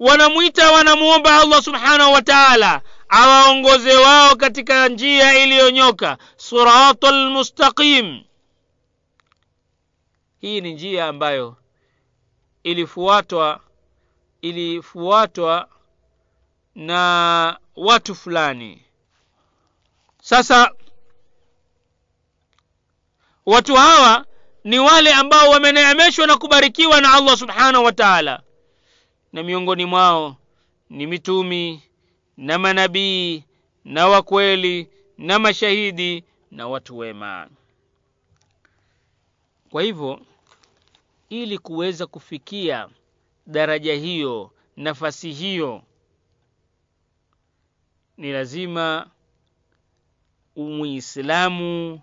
wanamwita 0.00 0.72
wanamuomba 0.72 1.40
allah 1.40 1.62
subhanahu 1.62 2.12
wa 2.12 2.22
taala 2.22 2.80
awaongoze 3.08 3.96
wao 3.96 4.36
katika 4.36 4.88
njia 4.88 5.38
iliyonyoka 5.44 6.18
sirata 6.36 7.10
lmustaqim 7.10 8.22
hii 10.40 10.60
ni 10.60 10.72
njia 10.72 11.06
ambayo 11.06 11.56
ilifuatwa 12.62 13.60
ilifuatwa 14.42 15.68
na 16.74 17.58
watu 17.76 18.14
fulani. 18.14 18.82
Sasa 20.22 20.70
watu 23.46 23.74
hawa 23.74 24.26
ni 24.64 24.78
wale 24.78 25.12
ambao 25.14 25.50
wameneemeshwa 25.50 26.26
na 26.26 26.36
kubarikiwa 26.36 27.00
na 27.00 27.12
allah 27.12 27.36
subhanahu 27.36 27.84
wa 27.84 27.92
taala 27.92 28.42
na 29.32 29.42
miongoni 29.42 29.84
mwao 29.84 30.36
ni 30.90 31.06
mitumi 31.06 31.82
na 32.36 32.58
manabii 32.58 33.44
na 33.84 34.08
wakweli 34.08 34.88
na 35.18 35.38
mashahidi 35.38 36.24
na 36.50 36.68
watu 36.68 36.98
wema. 36.98 37.48
Kwa 39.70 39.82
hivyo 39.82 40.20
ili 41.28 41.58
kuweza 41.58 42.06
kufikia 42.06 42.88
daraja 43.46 43.94
hiyo 43.94 44.50
nafasi 44.76 45.32
hiyo 45.32 45.82
ni 48.16 48.32
lazima 48.32 49.10
muislamu 50.56 52.00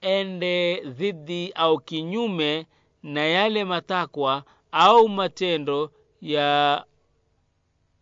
ende 0.00 0.80
dhidi 0.80 1.52
au 1.52 1.78
kinyume 1.80 2.66
na 3.02 3.20
yale 3.24 3.64
matakwa 3.64 4.44
au 4.72 5.08
matendo 5.08 5.92
ya 6.22 6.84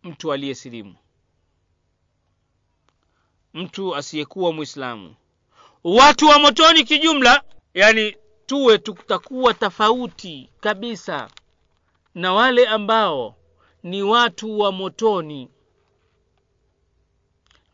mtu 0.03 0.33
aliyesilimu. 0.33 0.95
Mtu 3.53 3.95
asiyekuwa 3.95 4.53
mwislamu 4.53 5.15
watu 5.83 6.25
wa 6.27 6.39
motoni 6.39 6.83
kijumla 6.83 7.43
yani 7.73 8.15
tuwe 8.45 8.77
tutakuwa 8.77 9.53
tofauti 9.53 10.49
kabisa 10.59 11.29
na 12.15 12.33
wale 12.33 12.67
ambao 12.67 13.35
ni 13.83 14.03
watu 14.03 14.59
wa 14.59 14.71
motoni 14.71 15.49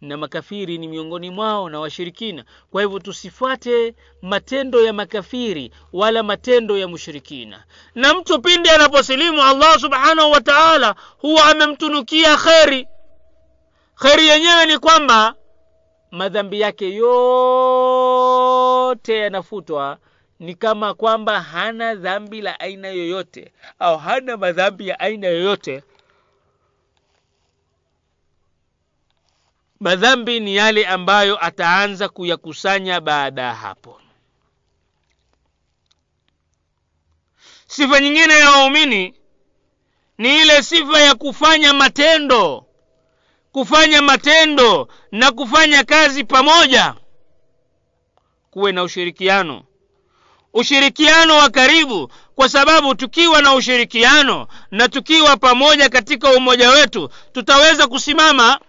na 0.02 0.18
makafiri 0.18 0.78
ni 0.78 0.88
miongoni 0.88 1.30
mwao 1.30 1.70
na 1.70 1.80
washirikina. 1.80 2.46
Kwa 2.72 2.82
hivyo 2.82 3.00
tusifuate 3.00 3.96
matendo 4.22 4.82
ya 4.86 4.94
makafiri 4.94 5.72
wala 5.94 6.24
matendo 6.24 6.78
ya 6.78 6.88
mushirikina. 6.88 7.64
Na 7.96 8.14
mtu 8.14 8.42
pindi 8.42 8.70
anaposilimu 8.70 9.42
allah 9.42 9.80
subhanahu 9.80 10.32
wa 10.32 10.42
taala 10.42 10.96
huwa 11.18 11.46
amemtunukia 11.46 12.38
kheri. 12.38 12.88
Kheri 13.96 14.28
yenyewe 14.28 14.66
ni 14.66 14.80
kwamba 14.80 15.36
madhambi 16.12 16.60
yake 16.62 16.96
yote 17.88 19.18
yanafutwa 19.18 19.98
ni 20.40 20.56
kama 20.56 20.94
kwamba 20.94 21.42
hana 21.42 21.96
dhambi 21.96 22.42
la 22.42 22.60
aina 22.60 22.88
yoyote 22.88 23.52
au 23.80 23.98
hana 23.98 24.38
madhambi 24.38 24.88
ya 24.88 25.00
aina 25.00 25.28
yoyote 25.28 25.84
madhambi 29.80 30.40
ni 30.40 30.56
yale 30.56 30.86
ambayo 30.88 31.46
ataanza 31.46 32.10
kuyakusanya 32.10 33.02
baada 33.02 33.42
ya 33.42 33.56
hapo. 33.56 34.02
Sifa 37.68 38.00
nyingine 38.00 38.34
ya 38.40 38.52
waumini 38.52 39.14
ni 40.18 40.42
ile 40.42 40.64
sifa 40.64 41.00
ya 41.02 41.16
kufanya 41.16 41.74
matendo 41.74 42.66
kufanya 43.52 44.02
matendo 44.02 44.88
na 45.12 45.32
kufanya 45.32 45.84
kazi 45.84 46.24
pamoja. 46.24 46.96
Kuwe 48.52 48.72
na 48.72 48.84
ushirikiano 48.84 49.64
ushirikiano 50.54 51.36
wa 51.38 51.50
karibu 51.50 52.12
kwa 52.36 52.50
sababu 52.50 52.96
tukiwa 52.96 53.42
na 53.42 53.54
ushirikiano 53.54 54.48
na 54.72 54.90
tukiwa 54.90 55.38
pamoja 55.38 55.90
katika 55.90 56.32
umoja 56.32 56.70
wetu 56.72 57.10
tutaweza 57.32 57.88
kusimama 57.88 58.60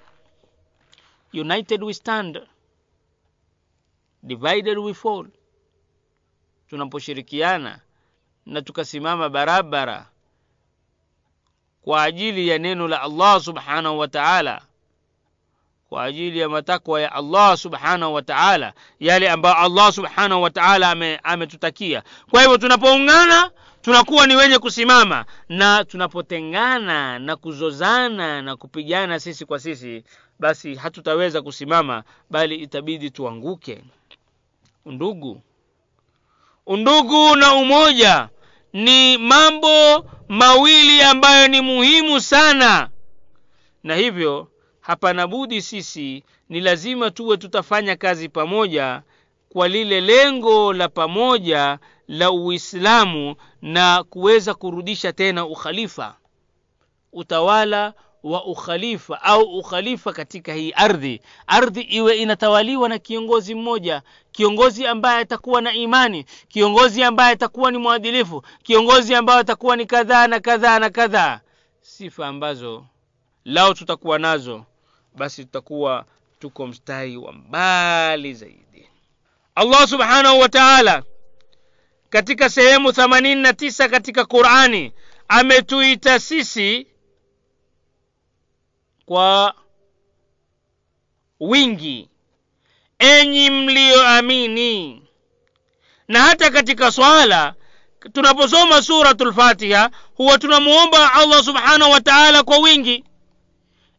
united 1.33 1.83
we 1.83 1.95
stand 1.95 2.39
divided 4.23 4.79
we 4.79 4.95
fall. 4.95 5.27
Tunaposhirikiana 6.69 7.81
na 8.47 8.63
tukasimama 8.63 9.29
barabara 9.29 10.07
kwa 11.83 12.03
ajili 12.03 12.49
ya 12.49 12.59
neno 12.59 12.89
la 12.89 13.03
allah 13.03 13.41
subhanahu 13.41 13.99
wa 13.99 14.09
taala 14.09 14.63
kwa 15.89 16.05
ajili 16.05 16.39
ya 16.39 16.49
matakwa 16.49 17.01
ya 17.01 17.13
allah 17.13 17.57
subhanahu 17.57 18.15
wa 18.15 18.23
taala 18.23 18.73
yale 19.01 19.31
ambayo 19.31 19.55
allah 19.57 19.93
subhanahu 19.93 20.43
wa 20.43 20.51
taala 20.51 20.91
ametutakia. 21.25 21.99
Ame 21.99 22.09
kwa 22.31 22.43
hivyo 22.43 22.59
tunapoungana 22.59 23.51
tunakuwa 23.83 24.27
ni 24.27 24.37
wenye 24.37 24.59
kusimama 24.59 25.25
na 25.49 25.85
tunapotengana 25.85 27.19
na 27.19 27.37
kuzozana 27.37 28.43
na 28.43 28.57
kupigana 28.57 29.21
sisi 29.21 29.45
kwa 29.47 29.59
sisi 29.59 30.05
basi 30.39 30.75
hatutaweza 30.75 31.43
kusimama 31.43 32.05
bali 32.31 32.55
itabidi 32.57 33.11
tuanguke. 33.11 33.85
Undugu. 34.85 35.43
Undugu 36.67 37.37
na 37.37 37.55
umoja 37.55 38.29
ni 38.73 39.19
mambo 39.19 40.05
mawili 40.29 41.03
ambayo 41.03 41.49
ni 41.49 41.61
muhimu 41.61 42.21
sana. 42.21 42.91
Na 43.83 43.95
hivyo 43.95 44.49
hapana 44.81 45.27
budi 45.27 45.63
sisi 45.63 46.25
ni 46.49 46.61
lazima 46.61 47.11
tuwe 47.11 47.37
tutafanya 47.37 47.97
kazi 47.97 48.29
pamoja 48.29 49.03
kwa 49.49 49.69
lile 49.69 50.01
lengo 50.01 50.73
la 50.73 50.89
pamoja 50.89 51.79
la 52.09 52.31
uislamu 52.31 53.37
na 53.63 54.05
kuweza 54.05 54.55
kurudisha 54.55 55.13
tena 55.13 55.47
ukhalifa 55.47 56.17
utawala 57.13 57.95
wa 58.23 58.45
ukhalifa 58.45 59.23
au 59.23 59.43
ukhalifa 59.43 60.13
katika 60.13 60.55
hii 60.55 60.73
ardhi. 60.77 61.21
Ardhi 61.47 61.81
iwe 61.81 62.17
inatawaliwa 62.17 62.89
na 62.89 62.99
kiongozi 62.99 63.55
mmoja 63.55 64.03
kiongozi 64.33 64.87
ambaye 64.87 65.21
atakuwa 65.21 65.61
na 65.61 65.73
imani 65.73 66.25
kiongozi 66.49 67.03
ambaye 67.03 67.33
atakuwa 67.33 67.71
ni 67.71 67.79
mwadilifu 67.79 68.43
kiongozi 68.63 69.15
ambaye 69.15 69.41
atakuwa 69.41 69.77
ni 69.77 69.87
kadhaa 69.87 70.27
na 70.27 70.41
kadhaa 70.41 70.79
na 70.79 70.91
kadhaa. 70.91 71.41
Sifa 71.81 72.27
ambazo 72.27 72.87
lao 73.45 73.75
tutakuwa 73.75 74.19
nazo 74.19 74.65
basi 75.17 75.45
tutakuwa 75.45 76.05
tuko 76.39 76.67
mstari 76.67 77.17
wa 77.17 77.33
mbali 77.33 78.35
zaidi. 78.35 78.89
Allah 79.55 79.89
subhanahu 79.89 80.41
wa 80.41 80.49
taala 80.49 81.03
katika 82.11 82.49
sehemu 82.51 82.89
89 82.89 83.89
katika 83.89 84.25
qurani 84.25 84.93
ametuita 85.29 86.21
sisi 86.21 86.87
kwa 89.09 89.55
wingi. 91.41 92.09
Enyi 92.99 93.51
mliyoamini 93.51 95.03
na 96.09 96.21
hata 96.23 96.51
katika 96.51 96.91
swala 96.93 97.55
tunaposoma 98.13 98.83
suratul 98.83 99.33
fatiha 99.35 99.91
huwa 100.15 100.39
tunamuomba 100.39 101.13
allah 101.15 101.45
subhanahu 101.45 101.91
wa 101.93 102.01
taala 102.01 102.43
kwa 102.43 102.59
wingi. 102.59 103.05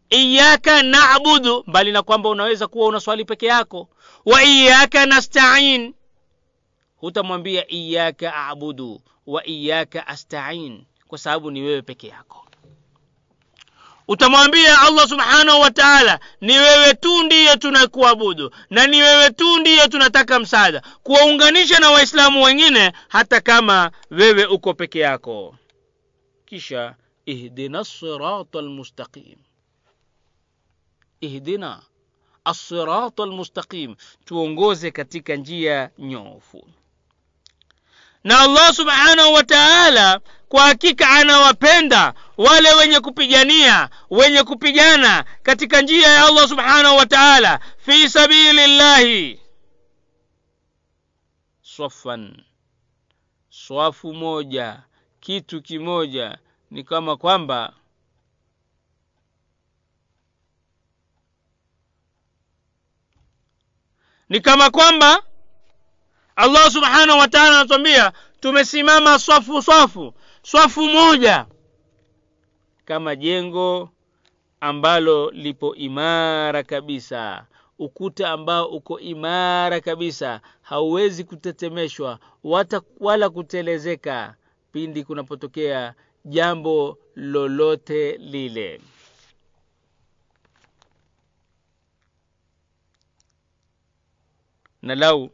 Iyaka 0.09 0.83
nabudu 0.83 1.63
mbali 1.67 1.91
na 1.91 2.03
kwamba 2.03 2.29
unaweza 2.29 2.67
kuwa 2.67 2.87
unaswali 2.87 3.25
peke 3.25 3.45
yako. 3.45 3.89
Wa 4.25 4.43
iyaka 4.43 5.05
nastain 5.05 5.93
hutamwambia 6.97 7.71
iyaka 7.71 8.35
abudu 8.35 9.01
wa 9.27 9.47
iyaka 9.47 10.07
astain 10.07 10.83
kwa 11.07 11.17
sababu 11.17 11.51
ni 11.51 11.61
wewe 11.61 11.81
peke 11.81 12.07
yako 12.07 12.45
utamwambia 14.13 14.81
allah 14.81 15.07
subhanahu 15.07 15.61
wa 15.61 15.71
taala 15.71 16.19
ni 16.41 16.57
wewe 16.57 16.93
tu 16.93 17.23
ndiye 17.23 17.57
tunakuabudu 17.57 18.51
na 18.69 18.87
ni 18.87 19.01
wewe 19.01 19.29
tu 19.29 19.57
ndiye 19.59 19.87
tunataka 19.87 20.39
msaada 20.39 20.81
kuwaunganisha 21.03 21.79
na 21.79 21.89
waislamu 21.91 22.43
wengine 22.43 22.93
hata 23.07 23.41
kama 23.41 23.91
wewe 24.11 24.45
uko 24.45 24.73
peke 24.73 24.99
yako. 24.99 25.55
Kisha 26.45 26.95
ihdina 27.25 27.83
sirata 27.83 28.59
almustaqim 28.59 29.37
ihdina 31.21 31.81
assirata 32.45 33.23
almustaqim 33.23 33.95
tuongoze 34.25 34.91
katika 34.91 35.35
njia 35.35 35.89
nyofu 35.97 36.67
na 38.23 38.39
allah 38.39 38.73
subhanahu 38.73 39.33
wa 39.33 39.43
taala 39.43 40.19
kwa 40.49 40.61
hakika 40.63 41.09
anawapenda 41.09 42.13
wale 42.37 42.73
wenye 42.73 42.99
kupigania 42.99 43.89
wenye 44.09 44.43
kupigana 44.43 45.25
katika 45.43 45.81
njia 45.81 46.07
ya 46.07 46.25
allah 46.25 46.47
subhanahu 46.47 46.97
wa 46.97 47.05
taala. 47.05 47.59
Fi 47.77 48.09
sabili 48.09 48.67
llahi 48.77 49.39
swafan. 51.61 52.43
Swafu 53.49 54.13
moja 54.13 54.83
kitu 55.19 55.61
kimoja 55.61 56.37
ni 56.71 56.83
kama 56.83 57.17
kwamba 57.17 57.73
ni 64.29 64.41
kama 64.41 64.69
kwamba 64.69 65.23
allah 66.39 66.71
subhanahu 66.71 67.19
wa 67.19 67.27
taala 67.27 67.59
anatuambia 67.59 68.13
tumesimama 68.39 69.19
swafu 69.19 69.61
swafu 69.61 70.13
swafu 70.43 70.81
moja 70.87 71.45
kama 72.85 73.15
jengo 73.15 73.89
ambalo 74.61 75.31
lipo 75.31 75.75
imara 75.75 76.63
kabisa. 76.63 77.45
Ukuta 77.79 78.29
ambao 78.29 78.65
uko 78.67 78.99
imara 78.99 79.79
kabisa 79.81 80.41
hauwezi 80.61 81.23
kutetemeshwa 81.23 82.19
wala 82.99 83.29
kutelezeka 83.29 84.35
pindi 84.71 85.03
kunapotokea 85.03 85.93
jambo 86.25 86.97
lolote 87.15 88.17
lile. 88.17 88.81
Na 94.81 94.95
lau 94.95 95.29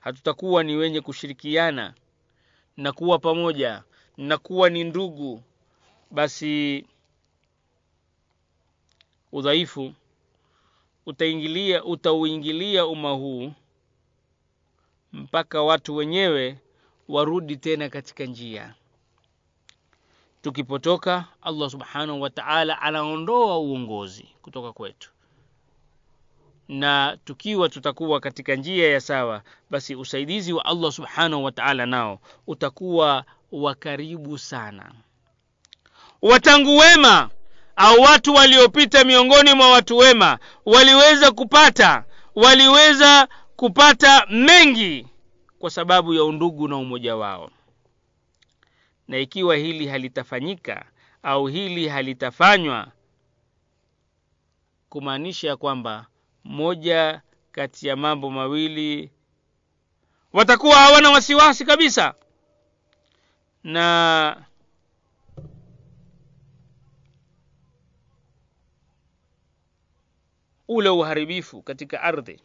hatutakuwa 0.00 0.62
ni 0.64 0.76
wenye 0.76 1.00
kushirikiana 1.00 1.94
na 2.76 2.92
kuwa 2.92 3.18
pamoja 3.18 3.82
na 4.16 4.38
kuwa 4.38 4.70
ni 4.70 4.84
ndugu. 4.84 5.42
Basi 6.10 6.84
udhaifu 9.32 9.94
utaingilia 11.06 11.84
utauingilia 11.84 12.86
umma 12.86 13.10
huu 13.10 13.52
mpaka 15.12 15.62
watu 15.62 15.96
wenyewe 15.96 16.58
warudi 17.08 17.56
tena 17.56 17.88
katika 17.88 18.24
njia. 18.24 18.74
Tukipotoka 20.42 21.24
allah 21.42 21.70
subhanahu 21.70 22.20
wa 22.20 22.30
taala 22.30 22.82
anaondoa 22.82 23.58
uongozi 23.58 24.28
kutoka 24.42 24.72
kwetu 24.72 25.10
na 26.68 27.18
tukiwa 27.24 27.68
tutakuwa 27.68 28.20
katika 28.20 28.54
njia 28.54 28.92
ya 28.92 29.00
sawa 29.00 29.42
basi 29.70 29.94
usaidizi 29.96 30.52
wa 30.52 30.64
allah 30.64 30.92
subhanahu 30.92 31.44
wa 31.44 31.52
taala 31.52 31.86
nao 31.86 32.20
utakuwa 32.46 33.24
wa 33.52 33.74
karibu 33.74 34.38
sana. 34.38 34.92
Watangu 36.22 36.76
wema 36.76 37.30
au 37.76 38.00
watu 38.00 38.34
waliopita 38.34 39.04
miongoni 39.04 39.54
mwa 39.54 39.70
watu 39.70 39.96
wema 39.96 40.38
waliweza 40.66 41.32
kupata 41.32 42.04
waliweza 42.34 43.28
kupata 43.56 44.26
mengi 44.30 45.06
kwa 45.58 45.70
sababu 45.70 46.14
ya 46.14 46.24
undugu 46.24 46.68
na 46.68 46.76
umoja 46.76 47.16
wao. 47.16 47.50
Na 49.08 49.18
ikiwa 49.18 49.56
hili 49.56 49.86
halitafanyika 49.86 50.84
au 51.22 51.46
hili 51.46 51.88
halitafanywa 51.88 52.86
kumaanisha 54.88 55.48
ya 55.48 55.56
kwamba 55.56 56.06
moja 56.48 57.20
kati 57.52 57.88
ya 57.88 57.96
mambo 57.96 58.30
mawili. 58.30 59.10
Watakuwa 60.32 60.76
hawana 60.76 61.10
wasiwasi 61.10 61.64
kabisa. 61.64 62.14
Na 63.64 64.46
ule 70.68 70.88
uharibifu 70.88 71.62
katika 71.62 72.02
ardhi 72.02 72.40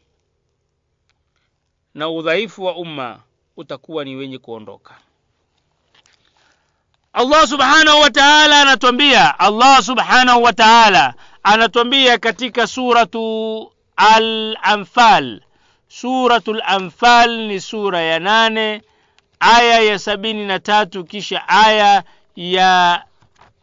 na 1.94 2.10
udhaifu 2.10 2.64
wa 2.64 2.76
umma 2.76 3.20
utakuwa 3.58 4.04
ni 4.06 4.16
wenye 4.16 4.38
kuondoka. 4.38 4.96
Allah 7.14 7.48
subhanahu 7.48 8.02
wa 8.02 8.12
taala 8.12 8.62
anatwambia 8.62 9.40
allah 9.40 9.84
subhanahu 9.84 10.44
wa 10.44 10.54
taala 10.54 11.14
anatwambia 11.44 12.18
katika 12.18 12.68
suratu 12.68 13.72
al-anfal. 13.96 15.42
Suratu 15.88 16.52
al-anfal 16.52 17.48
ni 17.48 17.60
sura 17.62 18.02
ya 18.02 18.20
nane 18.20 18.82
aya 19.40 19.80
ya 19.80 20.00
sabini 20.00 20.46
na 20.46 20.60
tatu 20.60 21.04
kisha 21.06 21.48
aya 21.48 22.04
ya 22.36 23.04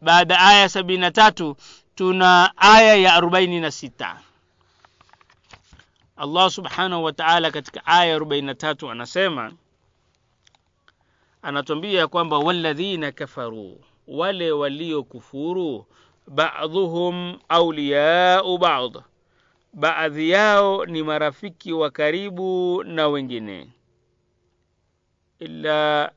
baada 0.01 0.39
aya 0.41 0.69
sabini 0.69 0.99
na 1.01 1.11
tatu 1.11 1.57
tuna 1.95 2.53
aya 2.57 2.95
ya 2.97 3.15
arobaini 3.15 3.61
na 3.61 3.71
sita. 3.71 4.21
Allah 6.17 6.51
subhanahu 6.51 7.05
wa 7.05 7.13
taala 7.13 7.51
katika 7.51 7.87
aya 7.87 8.15
arobaini 8.17 8.47
na 8.47 8.55
tatu 8.55 8.91
anasema 8.91 9.53
anatwambia 11.43 12.07
kwamba 12.09 12.39
walladhina 12.39 13.13
kafaru 13.13 13.81
wale 14.09 14.53
waliokufuru 14.53 15.87
ba'dhuhum 16.29 17.39
auliyau 17.49 18.59
ba'd 18.59 19.03
baadhi 19.73 20.31
yao 20.31 20.87
ni 20.87 21.03
marafiki 21.03 21.73
wa 21.73 21.91
karibu 21.91 22.83
na 22.85 23.09
wengine. 23.09 23.73
Illa 25.39 26.13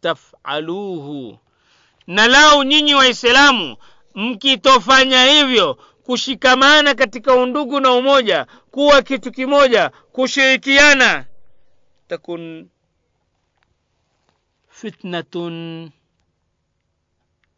taf'aluhu. 0.00 1.38
Na 2.06 2.26
lau 2.26 2.64
nyinyi 2.64 2.94
waislamu 2.94 3.76
mkitofanya 4.14 5.24
hivyo 5.24 5.74
kushikamana 6.04 6.94
katika 6.94 7.34
undugu 7.34 7.80
na 7.80 7.92
umoja 7.92 8.46
kuwa 8.70 9.02
kitu 9.02 9.32
kimoja 9.32 9.88
kushirikiana 9.88 11.26
takun 12.08 12.68
fitnatun 14.68 15.90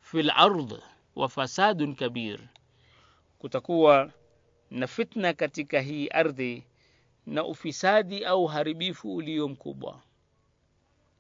fi 0.01 0.23
lard 0.23 0.81
wa 1.17 1.29
fasadun 1.29 1.95
kabir. 1.95 2.39
Kutakuwa 3.39 4.11
na 4.73 4.87
fitna 4.87 5.33
katika 5.33 5.81
hii 5.81 6.09
ardhi 6.09 6.65
na 7.27 7.45
ufisadi 7.45 8.25
au 8.25 8.45
uharibifu 8.45 9.15
ulio 9.17 9.49
mkubwa. 9.49 10.01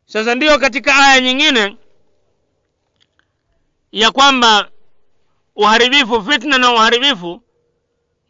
Sasa 0.06 0.34
ndiyo 0.34 0.58
katika 0.58 0.96
aya 0.96 1.20
nyingine 1.20 1.76
ya 3.92 4.10
kwamba 4.10 4.70
uharibifu 5.56 6.22
fitna 6.22 6.58
na 6.58 6.72
uharibifu 6.72 7.42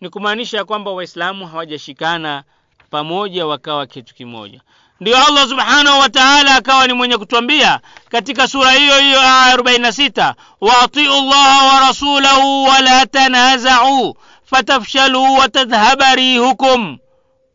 ni 0.00 0.08
kumaanisha 0.08 0.56
ya 0.56 0.64
kwamba 0.64 0.90
waislamu 0.90 1.46
hawajashikana 1.46 2.44
pamoja 2.90 3.46
wakawa 3.46 3.86
kitu 3.86 4.14
kimoja. 4.14 4.60
Ndio 5.00 5.26
allah 5.26 5.48
subhanahu 5.48 6.00
wa 6.00 6.08
taala 6.08 6.54
akawa 6.56 6.86
ni 6.86 6.92
mwenye 6.92 7.18
kutwambia 7.18 7.80
katika 8.08 8.48
sura 8.48 8.70
hiyo 8.70 8.98
hiyo 9.00 9.20
aya 9.20 9.56
46 9.56 10.34
waatiu 10.60 11.12
llaha 11.12 11.66
wa 11.74 11.80
rasulahu 11.88 12.64
wala 12.64 13.06
tanazau 13.06 14.16
fatafshaluu 14.52 15.34
watadhhaba 15.38 16.14
rihukum 16.14 16.98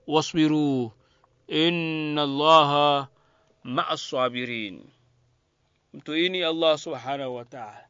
wasbiruu 0.08 0.92
inna 1.48 2.22
allaha 2.24 3.08
maa 3.64 3.98
sabirin 3.98 4.84
mtuini 5.94 6.44
allah 6.44 6.78
subhanahu 6.78 7.36
wa 7.36 7.46
taala 7.46 7.88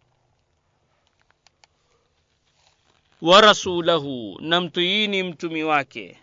wa 3.22 3.42
rasulahu 3.42 4.38
na 4.42 4.62
mtuini 4.62 5.24
mtumi 5.24 5.64
wake 5.64 6.20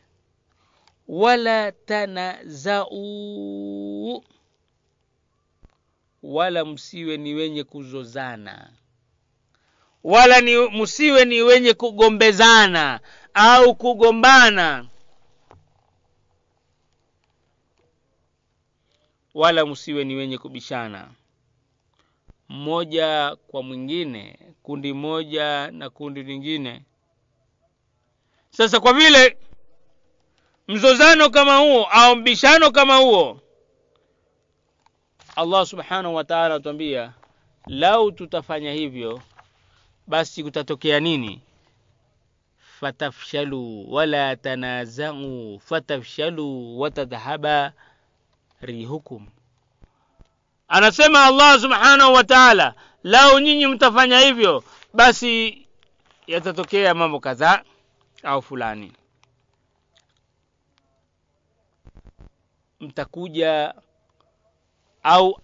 wala 1.08 1.72
tanazau 1.72 2.94
wala 6.22 6.64
msiwe 6.64 7.16
ni 7.16 7.34
wenye 7.34 7.64
kuzozana 7.64 8.72
wala 10.04 10.40
ni 10.40 10.56
msiwe 10.68 11.24
ni 11.24 11.42
wenye 11.42 11.74
kugombezana 11.74 13.00
au 13.34 13.74
kugombana. 13.74 14.86
Wala 19.34 19.66
msiwe 19.66 20.04
ni 20.04 20.14
wenye 20.14 20.38
kubishana. 20.38 21.08
Mmoja 22.48 23.36
kwa 23.48 23.62
mwingine 23.62 24.38
kundi 24.62 24.92
moja 24.92 25.70
na 25.70 25.90
kundi 25.90 26.22
lingine. 26.22 26.82
Sasa 28.50 28.80
kwa 28.80 28.92
vile 28.92 29.36
mzozano 30.68 31.30
kama 31.30 31.56
huo 31.56 31.84
au 31.84 32.16
mbishano 32.16 32.70
kama 32.70 32.96
huo 32.96 33.40
allah 35.36 35.66
subhanahu 35.66 36.14
wa 36.14 36.24
taala 36.24 36.46
anatuambia 36.46 37.12
lau 37.66 38.12
tutafanya 38.12 38.72
hivyo 38.72 39.22
basi 40.06 40.42
kutatokea 40.42 41.00
nini? 41.00 41.42
Fatafshalu 42.80 43.92
wala 43.92 44.36
tanazau 44.36 45.60
fatafshalu 45.64 46.80
watadhhaba 46.80 47.72
rihukum. 48.60 49.26
Anasema 50.68 51.24
allah 51.24 51.60
subhanahu 51.60 52.12
wa 52.14 52.24
taala 52.24 52.74
lau 53.02 53.38
nyinyi 53.40 53.66
mtafanya 53.66 54.18
hivyo 54.20 54.64
basi 54.94 55.66
yatatokea 56.26 56.94
mambo 56.94 57.20
kadhaa 57.20 57.62
au 58.22 58.42
fulani. 58.42 58.92
Mtakuja 62.80 63.74
au 65.02 65.38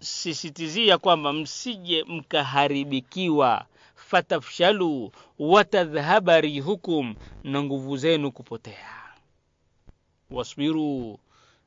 anatusisitizia 0.00 0.98
kwamba 0.98 1.32
msije 1.32 2.04
mkaharibikiwa. 2.04 3.66
Fatafshalu 3.94 5.12
watadhhaba 5.38 6.40
rihukum 6.40 7.14
na 7.44 7.62
nguvu 7.62 7.96
zenu 7.96 8.32
kupotea. 8.32 8.88
Wasbiru 10.30 11.18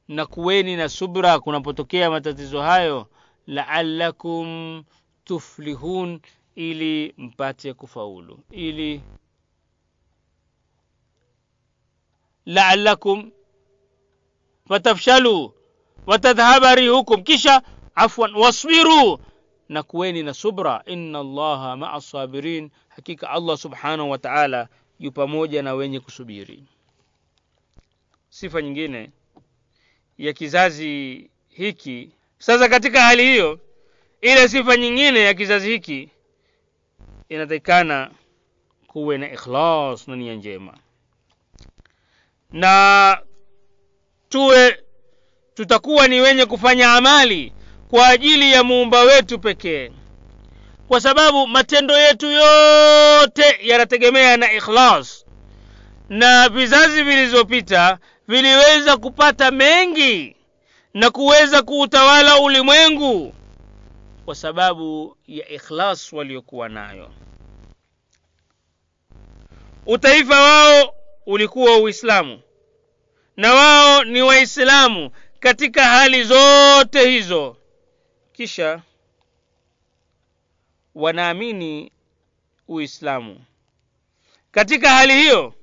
na 0.07 0.25
kuweni 0.25 0.75
na 0.75 0.89
subra 0.89 1.39
kunapotokea 1.39 2.09
matatizo 2.09 2.61
hayo. 2.61 3.07
Laalakum 3.47 4.83
tuflihun 5.23 6.19
ili 6.55 7.13
mpate 7.17 7.73
kufaulu. 7.73 8.39
Ili 8.51 9.01
laalakum 12.45 13.31
fatafshalu 14.67 15.53
watadhhaba 16.05 16.75
rihukum. 16.75 17.23
Kisha 17.23 17.61
afwan 17.95 18.35
wasbiru. 18.35 19.19
Na 19.69 19.83
kuweni 19.83 20.23
na 20.23 20.33
subra. 20.33 20.83
Inna 20.85 21.19
allaha 21.19 21.77
maa 21.77 22.01
sabirin. 22.01 22.69
Hakika 22.89 23.29
allah 23.29 23.57
subhanahu 23.57 24.09
wa 24.11 24.17
taala 24.17 24.67
yu 24.99 25.11
pamoja 25.11 25.61
na 25.63 25.73
wenye 25.73 25.99
kusubiri. 25.99 26.63
Sifa 28.29 28.61
nyingine 28.61 29.11
ya 30.17 30.33
kizazi 30.33 31.29
hiki. 31.49 32.09
Sasa 32.37 32.69
katika 32.69 33.01
hali 33.01 33.23
hiyo 33.23 33.59
ile 34.21 34.47
sifa 34.49 34.77
nyingine 34.77 35.19
ya 35.19 35.33
kizazi 35.33 35.69
hiki 35.69 36.09
inatakikana 37.29 38.11
kuwe 38.87 39.17
na 39.17 39.31
ikhlas 39.33 40.07
na 40.07 40.15
nia 40.15 40.33
njema. 40.35 40.77
Na 42.51 43.17
tuwe 44.29 44.83
tutakuwa 45.53 46.07
ni 46.07 46.21
wenye 46.21 46.45
kufanya 46.45 46.93
amali 46.93 47.53
kwa 47.93 48.07
ajili 48.07 48.51
ya 48.51 48.63
muumba 48.63 49.01
wetu 49.01 49.39
pekee. 49.39 49.91
Kwa 50.87 51.01
sababu 51.01 51.47
matendo 51.47 51.97
yetu 51.99 52.31
yote 52.31 53.59
yanategemea 53.61 54.37
na 54.37 54.53
ikhlas. 54.53 55.25
Na 56.09 56.49
vizazi 56.49 57.03
vilizopita 57.03 57.97
viliweza 58.27 58.97
kupata 58.97 59.51
mengi 59.51 60.35
na 60.93 61.09
kuweza 61.09 61.61
kuutawala 61.61 62.39
ulimwengu 62.39 63.33
kwa 64.25 64.35
sababu 64.35 65.17
ya 65.27 65.49
ikhlas 65.49 66.13
waliokuwa 66.13 66.69
nayo. 66.69 67.11
Utaifa 69.85 70.41
wao 70.41 70.93
ulikuwa 71.25 71.77
uislamu 71.77 72.41
na 73.37 73.53
wao 73.53 74.03
ni 74.03 74.21
waislamu 74.21 75.11
katika 75.39 75.83
hali 75.85 76.23
zote 76.23 77.09
hizo 77.09 77.57
kisha 78.33 78.81
wanaamini 80.95 81.91
uislamu. 82.67 83.45
Katika 84.51 84.89
hali 84.89 85.13
hiyo 85.13 85.53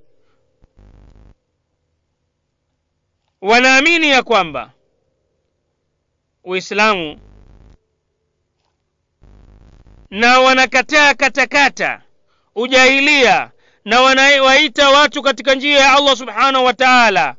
wanaamini 3.40 4.08
ya 4.10 4.22
kwamba 4.22 4.72
uislamu 6.44 7.20
na 10.10 10.40
wanakataa 10.40 11.14
katakata 11.14 12.02
ujahilia 12.54 13.50
na 13.84 14.00
wanawaita 14.00 14.90
watu 14.90 15.22
katika 15.22 15.54
njia 15.54 15.78
ya 15.80 15.92
allah 15.92 16.16
subhanahu 16.16 16.64
wa 16.64 16.74
taala 16.74 17.36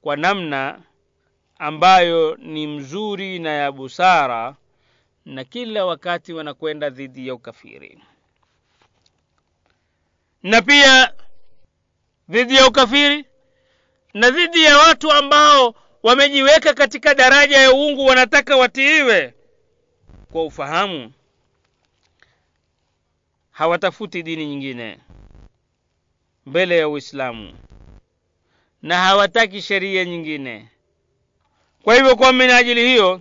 kwa 0.00 0.16
namna 0.16 0.80
ambayo 1.58 2.36
ni 2.36 2.66
mzuri 2.66 3.38
na 3.38 3.50
ya 3.50 3.72
busara 3.72 4.56
na 5.24 5.44
kila 5.44 5.84
wakati 5.86 6.32
wanakwenda 6.32 6.90
dhidi 6.90 7.28
ya 7.28 7.34
ukafiri. 7.34 7.98
Na 10.42 10.62
pia 10.62 11.12
dhidi 12.28 12.56
ya 12.56 12.66
ukafiri 12.66 13.24
na 14.14 14.30
dhidi 14.30 14.64
ya 14.64 14.78
watu 14.78 15.12
ambao 15.12 15.74
wamejiweka 16.02 16.74
katika 16.74 17.14
daraja 17.14 17.58
ya 17.58 17.72
uungu 17.72 18.06
wanataka 18.06 18.56
watiiwe 18.56 19.34
kwa 20.32 20.44
ufahamu. 20.44 21.12
Hawatafuti 23.50 24.22
dini 24.22 24.46
nyingine 24.46 24.98
mbele 26.46 26.78
ya 26.78 26.88
uislamu 26.88 27.54
na 28.82 28.98
hawataki 28.98 29.62
sheria 29.62 30.04
nyingine 30.04 30.68
kwa 31.84 31.94
hivyo 31.94 32.16
kwa 32.16 32.32
minajili 32.32 32.86
hiyo 32.86 33.20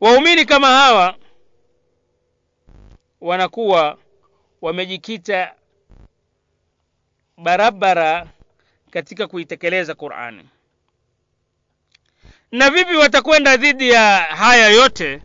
waumini 0.00 0.44
kama 0.44 0.66
hawa 0.66 1.14
wanakuwa 3.20 3.98
wamejikita 4.62 5.54
barabara 7.38 8.26
katika 8.90 9.26
kuitekeleza 9.26 9.94
qurani. 9.94 10.48
Na 12.52 12.70
vipi 12.70 12.94
watakwenda 12.96 13.56
dhidi 13.56 13.90
ya 13.90 14.18
haya 14.18 14.68
yote? 14.68 15.22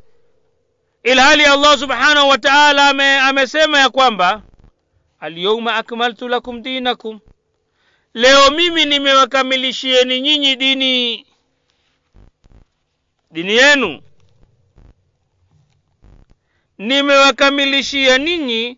Ilhali 1.04 1.46
allah 1.46 1.78
subhanahu 1.78 2.30
wa 2.30 2.38
taala 2.38 2.90
ame, 2.90 3.20
amesema 3.20 3.80
ya 3.80 3.90
kwamba 3.90 4.42
alyauma 5.20 5.76
akmaltu 5.76 6.28
lakum 6.28 6.62
dinakum. 6.62 7.20
Leo 8.14 8.52
mimi 8.52 8.86
nimewakamilishieni 8.86 10.22
nyinyi 10.22 10.56
dini 10.56 11.26
dini 13.32 13.54
yenu. 13.56 14.02
Nimewakamilishia 16.78 18.18
ninyi 18.18 18.78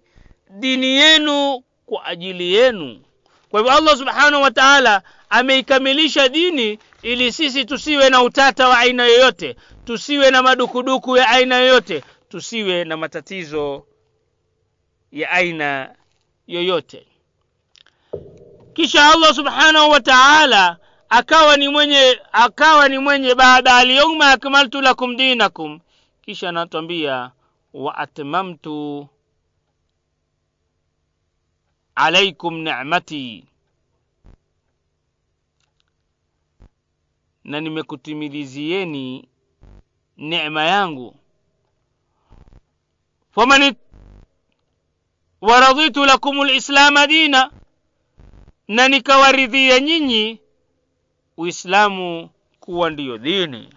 dini 0.49 0.87
yenu 0.87 1.63
kwa 1.85 2.05
ajili 2.05 2.53
yenu. 2.53 3.01
Kwa 3.49 3.59
hivyo 3.59 3.77
allah 3.77 3.97
subhanahu 3.97 4.43
wa 4.43 4.51
taala 4.51 5.01
ameikamilisha 5.29 6.29
dini 6.29 6.79
ili 7.01 7.31
sisi 7.33 7.65
tusiwe 7.65 8.09
na 8.09 8.21
utata 8.23 8.67
wa 8.67 8.77
aina 8.79 9.05
yoyote 9.05 9.55
tusiwe 9.85 10.31
na 10.31 10.41
madukuduku 10.43 11.17
ya 11.17 11.29
aina 11.29 11.55
yoyote 11.57 12.03
tusiwe 12.29 12.83
na 12.83 12.97
matatizo 12.97 13.85
ya 15.11 15.29
aina 15.29 15.95
yoyote. 16.47 17.05
Kisha 18.73 19.11
allah 19.13 19.33
subhanahu 19.33 19.89
wa 19.91 19.99
taala 19.99 20.77
akawa 21.09 21.57
ni 21.57 21.67
mwenye 21.69 22.21
akawa 22.31 22.89
ni 22.89 22.97
mwenye 22.97 23.35
baada 23.35 23.75
alyauma 23.75 24.31
akmaltu 24.31 24.81
lakum 24.81 25.15
dinakum. 25.15 25.79
Kisha 26.21 26.49
anatwambia 26.49 27.31
wa 27.73 27.97
atmamtu 27.97 29.07
alaikum 31.95 32.57
ni'mati. 32.61 33.45
Na 37.43 37.61
nimekutimilizieni 37.61 39.27
neema 40.17 40.63
yangu. 40.63 41.15
Faman 43.31 43.75
waraditu 45.41 46.05
lakum 46.05 46.43
lislama 46.43 47.07
dina. 47.07 47.51
Na 48.67 48.87
nikawaridhia 48.87 49.79
nyinyi 49.79 50.41
uislamu 51.39 52.29
kuwa 52.59 52.89
ndiyo 52.89 53.17
dini. 53.17 53.69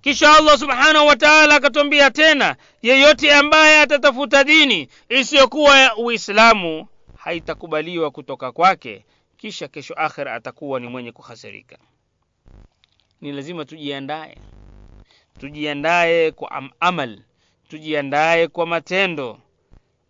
Kisha 0.00 0.36
allah 0.36 0.58
subhanahu 0.58 1.06
wa 1.06 1.16
taala 1.16 1.54
akatwambia 1.54 2.10
tena 2.10 2.56
yeyote 2.82 3.34
ambaye 3.34 3.80
atatafuta 3.80 4.44
dini 4.44 4.88
isiyokuwa 5.08 5.78
ya 5.78 5.96
uislamu 5.96 6.86
haitakubaliwa 7.16 8.10
kutoka 8.10 8.52
kwake 8.52 9.04
kisha 9.36 9.68
kesho 9.68 9.94
akhira 9.94 10.34
atakuwa 10.34 10.80
ni 10.80 10.88
mwenye 10.88 11.12
kuhasirika. 11.12 11.78
Ni 13.20 13.32
lazima 13.32 13.64
tujiandaye 13.64 14.38
tujiandaye 15.40 16.30
kwa 16.30 16.50
am 16.50 16.70
amal. 16.80 17.20
Tujiandaye 17.68 18.48
kwa 18.48 18.66
matendo. 18.66 19.40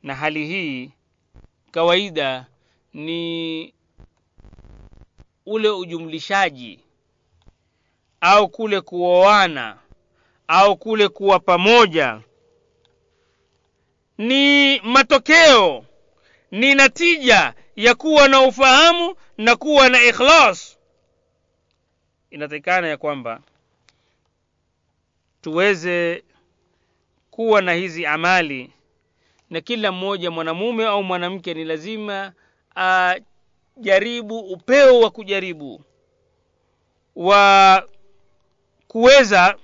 Na 0.03 0.15
hali 0.15 0.47
hii 0.47 0.91
kawaida 1.71 2.47
ni 2.95 3.75
ule 5.51 5.69
ujumlishaji 5.69 6.81
au 8.21 8.49
kule 8.49 8.81
kuoana 8.81 9.79
au 10.49 10.77
kule 10.77 11.09
kuwa 11.09 11.41
pamoja 11.41 12.21
ni 14.19 14.81
matokeo 14.81 15.85
ni 16.51 16.75
natija 16.75 17.55
ya 17.77 17.95
kuwa 17.95 18.29
na 18.29 18.41
ufahamu 18.41 19.15
na 19.39 19.57
kuwa 19.57 19.89
na 19.89 20.03
ikhlas. 20.05 20.79
Inatakikana 22.31 22.89
ya 22.89 22.97
kwamba 22.97 23.41
tuweze 25.41 26.25
kuwa 27.31 27.61
na 27.63 27.73
hizi 27.73 28.07
amali 28.07 28.71
na 29.51 29.61
kila 29.61 29.93
mmoja 29.93 30.31
mwanamume 30.31 30.87
au 30.87 31.03
mwanamke 31.03 31.55
ni 31.55 31.65
lazima 31.65 32.33
ajaribu 33.79 34.39
upeo 34.41 35.01
wa 35.01 35.11
kujaribu 35.11 35.85
wa 37.17 37.89
kuweza 38.89 39.57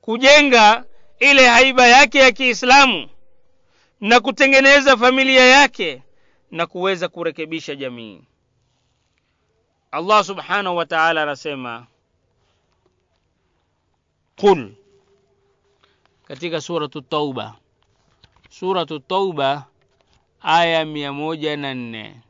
kujenga 0.00 0.84
ile 1.18 1.46
haiba 1.48 1.86
yake 1.86 2.18
ya 2.18 2.32
kiislamu 2.32 3.08
na 4.00 4.20
kutengeneza 4.20 4.96
familia 4.96 5.44
yake 5.44 6.02
na 6.50 6.66
kuweza 6.66 7.08
kurekebisha 7.08 7.74
jamii. 7.74 8.22
Allah 9.90 10.24
subhanahu 10.24 10.76
wa 10.76 10.86
taala 10.86 11.22
anasema 11.22 11.86
qul 14.40 14.72
katika 16.24 16.60
suratu 16.60 17.00
tauba. 17.00 17.56
Suratu 18.50 18.98
tauba 18.98 19.66
aya 20.42 20.84
mia 20.84 21.12
moja 21.12 21.56
na 21.56 21.74
nne 21.74 22.20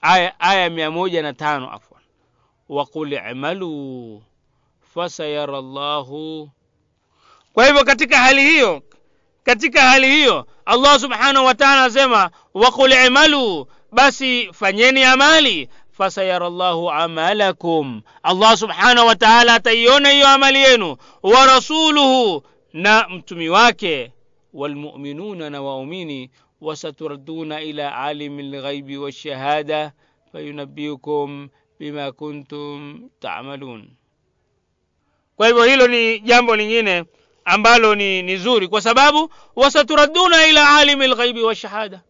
aya, 0.00 0.40
aya 0.40 0.70
mia 0.70 0.90
moja 0.90 1.22
na 1.22 1.32
tano 1.32 1.70
afwan. 1.72 2.02
Waqul 2.68 3.12
imaluu 3.12 4.22
fasayara 4.94 5.60
llahu 5.60 6.50
kwa 7.52 7.66
hivyo 7.66 7.84
katika 7.84 8.18
hali 8.18 8.42
hiyo 8.42 8.82
katika 9.44 9.80
hali 9.82 10.06
hiyo 10.10 10.46
allah 10.66 11.00
subhanahu 11.00 11.46
wa 11.46 11.54
taala 11.54 11.82
anasema 11.84 12.30
waqul 12.54 12.92
imaluu 12.92 13.66
basi 13.92 14.50
fanyeni 14.52 15.04
amali 15.04 15.68
fasayara 15.92 16.50
llahu 16.50 16.90
amalakum. 16.90 18.02
Allah 18.22 18.56
subhanahu 18.56 19.06
wa 19.06 19.16
taala 19.16 19.54
ataiona 19.54 20.08
hiyo 20.10 20.28
amali 20.28 20.58
yenu 20.58 20.96
wa 21.22 21.46
rasuluhu 21.46 22.42
na 22.72 23.08
mtumi 23.08 23.48
wake 23.48 24.12
walmuminuna 24.54 25.50
na 25.50 25.62
waumini 25.62 26.30
wasaturaduna 26.60 27.58
إلى 27.58 27.82
عالم 27.82 28.40
الغيب 28.40 28.98
والشهادة 28.98 29.94
fayunabiukum 30.32 31.48
bima 31.80 32.12
kuntum 32.12 33.10
tamalun. 33.20 33.90
Kwa 35.36 35.46
hivyo 35.46 35.64
hilo 35.64 35.86
ni 35.88 36.20
jambo 36.20 36.56
lingine 36.56 37.04
ambalo 37.44 37.94
ni, 37.94 38.22
ni 38.22 38.36
zuri 38.36 38.68
kwa 38.68 38.80
sababu 38.80 39.32
wasaturaduna 39.56 40.46
ila 40.46 40.76
alimi 40.76 41.08
lghaibi 41.08 41.42
washahada 41.42 42.02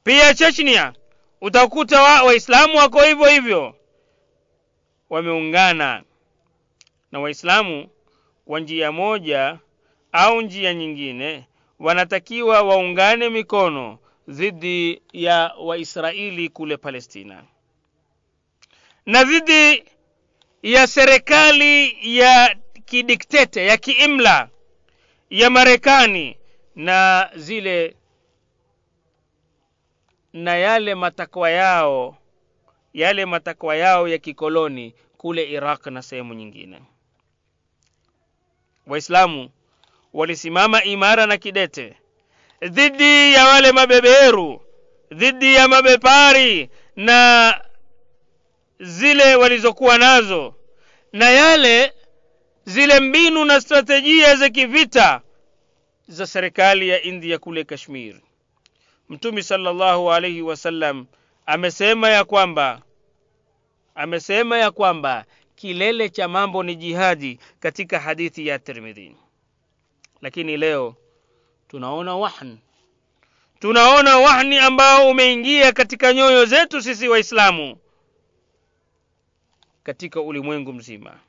pia 0.04 0.34
chechnia 0.34 0.94
utakuta 1.42 2.02
waislamu 2.24 2.78
wa 2.78 2.84
wako 2.84 3.02
hivyo 3.02 3.26
hivyo 3.28 3.76
wameungana 5.10 6.04
na 7.12 7.20
waislamu 7.20 7.90
kwa 8.46 8.60
njia 8.60 8.92
moja 8.92 9.60
au 10.12 10.42
njia 10.42 10.74
nyingine 10.74 11.48
wanatakiwa 11.80 12.62
waungane 12.62 13.30
mikono 13.30 14.00
dhidi 14.28 15.02
ya 15.14 15.54
waisraeli 15.60 16.50
kule 16.50 16.78
palestina. 16.78 17.44
Na 19.06 19.24
dhidi 19.24 19.84
ya 20.64 20.88
serikali 20.88 21.98
ya 22.18 22.58
kidiktete 22.86 23.66
ya 23.66 23.78
kiimla 23.78 24.50
ya 25.30 25.50
marekani 25.50 26.38
na 26.76 27.30
zile 27.36 27.96
na 30.34 30.56
yale 30.58 30.96
matakwa 30.96 31.50
yao 31.50 32.18
yale 32.94 33.26
matakwa 33.26 33.76
yao 33.76 34.08
ya 34.08 34.18
kikoloni 34.18 34.94
kule 35.18 35.44
iraq 35.52 35.88
na 35.88 36.02
sehemu 36.02 36.34
nyingine 36.34 36.82
waislamu 38.88 39.50
walisimama 40.14 40.84
imara 40.84 41.26
na 41.26 41.38
kidete 41.38 41.96
dhidi 42.62 43.34
ya 43.34 43.46
wale 43.46 43.72
mabeberu 43.72 44.62
dhidi 45.12 45.54
ya 45.56 45.68
mabepari 45.68 46.70
na 46.96 47.62
zile 48.80 49.36
walizokuwa 49.36 49.98
nazo 49.98 50.54
na 51.14 51.30
yale 51.30 51.94
zile 52.66 53.00
mbinu 53.00 53.46
na 53.46 53.62
stratejia 53.62 54.36
za 54.36 54.50
kivita 54.50 55.22
za 56.08 56.28
serikali 56.28 56.90
ya 56.90 57.02
india 57.02 57.38
kule 57.38 57.64
kashmir. 57.64 58.16
Mtumi 59.10 59.44
sallallahu 59.44 60.12
alaihi 60.14 60.42
wasallam 60.42 61.06
amesema 61.46 62.10
ya 62.10 62.24
kwamba 62.24 62.82
amesema 63.96 64.58
ya 64.58 64.72
kwamba 64.72 65.26
kilele 65.58 66.10
cha 66.10 66.28
mambo 66.28 66.64
ni 66.64 66.76
jihadi 66.76 67.40
katika 67.60 68.00
hadithi 68.00 68.48
ya 68.48 68.60
tirmidhi. 68.60 69.16
Lakini 70.22 70.58
leo 70.58 70.96
tunaona 71.68 72.16
wahn. 72.16 72.58
Tunaona 73.60 74.18
wahni 74.18 74.58
ambao 74.60 75.10
umeingia 75.10 75.72
katika 75.72 76.14
nyoyo 76.14 76.46
zetu 76.46 76.82
sisi 76.82 77.08
waislamu 77.08 77.78
katika 79.84 80.22
ulimwengu 80.22 80.74
mzima. 80.74 81.20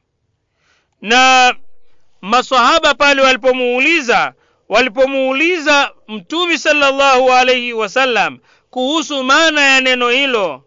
Na 1.01 1.55
masahaba 2.21 2.95
pale 2.95 3.23
walipomuuliza 3.23 4.35
walipomuuliza 4.69 5.93
mtume 6.09 6.59
sallallahu 6.59 7.33
alayhi 7.33 7.73
wasallam 7.73 8.39
kuhusu 8.71 9.25
maana 9.25 9.61
ya 9.61 9.81
neno 9.81 10.09
hilo 10.09 10.65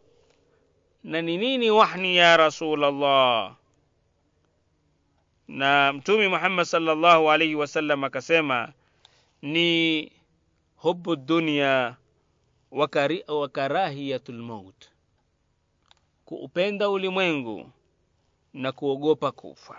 na 1.03 1.21
ni 1.21 1.37
nini 1.37 1.71
wahni 1.71 2.15
ya 2.17 2.37
rasulallah 2.37 3.55
na 5.47 5.93
mtume 5.93 6.27
muhammad 6.27 6.65
sallallahu 6.65 7.31
alaihi 7.31 7.55
wasallam 7.55 8.03
akasema 8.03 8.73
ni 9.41 10.11
hubu 10.75 11.15
dunya 11.15 11.95
wa 13.27 13.49
karahiyatul 13.49 14.35
maut. 14.41 14.85
Kuupenda 16.25 16.89
ulimwengu 16.89 17.69
na 18.53 18.71
kuogopa 18.71 19.31
kufa. 19.31 19.75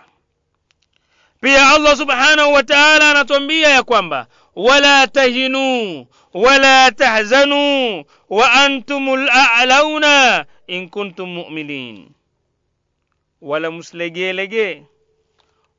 Pia 1.41 1.69
allah 1.69 1.97
subhanahu 1.97 2.53
wa 2.53 2.63
taala 2.63 3.11
anatuambia 3.11 3.69
ya 3.69 3.83
kwamba 3.83 4.27
wala 4.55 5.07
tahinuu 5.07 6.07
wala 6.33 6.91
tahzanuu 6.91 8.03
wa 8.29 8.51
antum 8.51 9.07
lalauna 9.15 10.45
in 10.67 10.89
kuntum 10.89 11.29
muminin. 11.29 12.09
Wala 13.41 13.71
msilegeelegee 13.71 14.83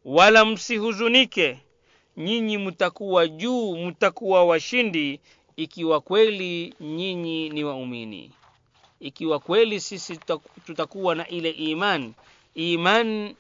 wala 0.05 0.45
msihuzunike. 0.45 1.59
Nyinyi 2.17 2.59
mtakuwa 2.59 3.29
juu 3.29 3.77
mtakuwa 3.77 4.45
washindi 4.45 5.21
ikiwa 5.57 6.01
kweli 6.01 6.75
nyinyi 6.81 7.51
ni 7.51 7.65
waumini. 7.65 8.31
Ikiwa 9.01 9.39
kweli 9.39 9.81
sisi 9.81 10.17
tutakuwa 10.67 11.15
na 11.15 11.29
ile 11.29 11.51
iman 11.51 12.13
iman 12.55 13.35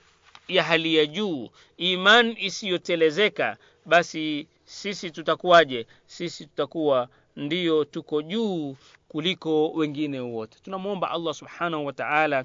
ya 0.49 0.63
hali 0.65 0.95
ya 0.97 1.07
juu 1.07 1.49
iman 1.77 2.37
isiyotelezeka 2.39 3.57
basi 3.87 4.47
sisi 4.65 5.11
tutakuwaje? 5.11 5.87
Sisi 6.07 6.47
tutakuwa 6.47 7.09
ndiyo 7.37 7.85
tuko 7.85 8.23
juu 8.23 8.77
kuliko 9.15 9.71
wengine 9.71 10.21
wote. 10.21 10.59
Tunamwomba 10.63 11.11
allah 11.11 11.35
subhanahu 11.35 11.87
wa 11.87 11.93
taala 11.93 12.45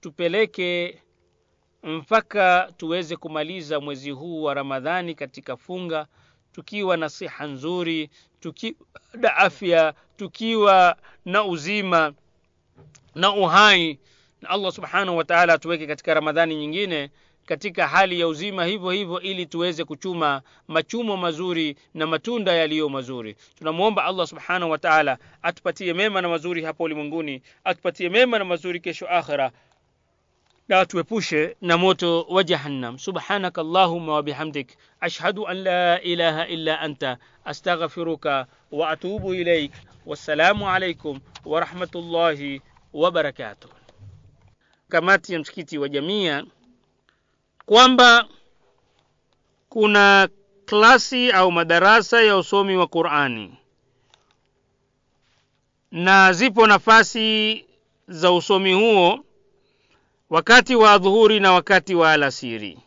tupeleke 0.00 1.02
mpaka 1.82 2.72
tuweze 2.76 3.16
kumaliza 3.16 3.80
mwezi 3.80 4.10
huu 4.10 4.42
wa 4.42 4.54
ramadhani 4.54 5.14
katika 5.14 5.56
funga 5.56 6.06
tukiwa 6.52 6.96
na 6.96 7.08
siha 7.08 7.46
nzuri 7.46 8.10
tukiwa 8.40 8.74
na 9.14 9.36
afya 9.36 9.94
tukiwa 10.16 10.96
na 11.24 11.44
uzima 11.44 12.12
na 13.14 13.32
uhai. 13.34 13.98
Na 14.42 14.48
allah 14.50 14.72
subhanahu 14.72 15.16
wa 15.18 15.24
taala 15.24 15.52
atuweke 15.52 15.86
katika 15.86 16.14
ramadhani 16.14 16.56
nyingine 16.56 17.10
katika 17.46 17.88
hali 17.88 18.20
ya 18.20 18.28
uzima 18.28 18.64
hivyo 18.64 18.90
hivyo 18.90 19.20
ili 19.20 19.46
tuweze 19.46 19.84
kuchuma 19.84 20.42
machumo 20.68 21.16
mazuri 21.16 21.76
na 21.94 22.06
matunda 22.06 22.52
yaliyo 22.52 22.88
mazuri. 22.88 23.36
Tunamwomba 23.58 24.04
allah 24.04 24.26
subhanahu 24.26 24.70
wa 24.70 24.78
taala 24.78 25.18
atupatie 25.42 25.94
mema 25.94 26.20
na 26.22 26.28
mazuri 26.28 26.62
hapo 26.64 26.82
ulimwenguni 26.84 27.42
atupatie 27.64 28.08
mema 28.08 28.38
na 28.38 28.44
mazuri 28.44 28.80
kesho 28.80 29.06
akhira 29.08 29.52
na 30.68 30.80
atuepushe 30.80 31.56
na 31.60 31.78
moto 31.78 32.22
wa 32.22 32.44
jahannam. 32.44 32.98
Subhanaka 32.98 33.60
allahumma 33.60 34.12
wa 34.14 34.24
ashhadu 35.00 35.46
an 35.46 35.62
la 35.62 36.00
ilaha 36.02 36.46
illa 36.46 36.80
anta. 36.80 37.18
Astaghfiruka 37.44 38.46
wa 38.70 38.90
atubu 38.90 39.34
ilaik 39.34 39.72
wassalamu 40.06 40.70
alaikum 40.70 41.20
wa 41.44 41.60
rahmatullahi 41.60 42.60
kamati 44.88 45.32
ya 45.32 45.38
msikiti 45.40 45.78
wa 45.78 45.88
jamia 45.88 46.44
kwamba 47.66 48.28
kuna 49.68 50.28
klasi 50.64 51.30
au 51.32 51.52
madarasa 51.52 52.22
ya 52.22 52.36
usomi 52.36 52.76
wa 52.76 52.86
qurani. 52.86 53.54
Na 55.90 56.32
zipo 56.32 56.66
nafasi 56.66 57.64
za 58.08 58.32
usomi 58.32 58.72
huo 58.72 59.24
wakati 60.30 60.74
wa 60.76 60.98
dhuhuri 60.98 61.40
na 61.40 61.52
wakati 61.52 61.94
wa 61.94 62.12
alasiri. 62.12 62.78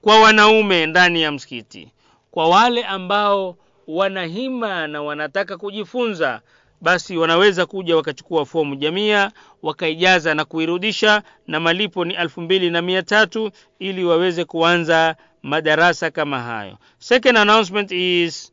Kwa 0.00 0.20
wanaume 0.20 0.86
ndani 0.86 1.22
ya 1.22 1.32
msikiti. 1.32 1.92
Kwa 2.30 2.48
wale 2.48 2.84
ambao 2.84 3.56
wana 3.86 4.24
hima 4.24 4.86
na 4.86 5.02
wanataka 5.02 5.56
kujifunza 5.56 6.40
basi 6.80 7.16
wanaweza 7.16 7.66
kuja 7.66 7.96
wakachukua 7.96 8.46
fomu. 8.46 8.76
Jamia 8.76 9.32
wakaijaza 9.62 10.34
na 10.34 10.44
kuirudisha 10.44 11.22
na 11.46 11.60
malipo 11.60 12.04
ni 12.04 12.14
elfu 12.14 12.40
mbili 12.40 12.70
na 12.70 12.82
mia 12.82 13.02
tatu 13.02 13.50
ili 13.78 14.04
waweze 14.04 14.44
kuanza 14.44 15.16
madarasa 15.42 16.10
kama 16.10 16.42
hayo. 16.42 16.78
Second 16.98 17.36
announcement 17.38 17.92
is 17.92 18.52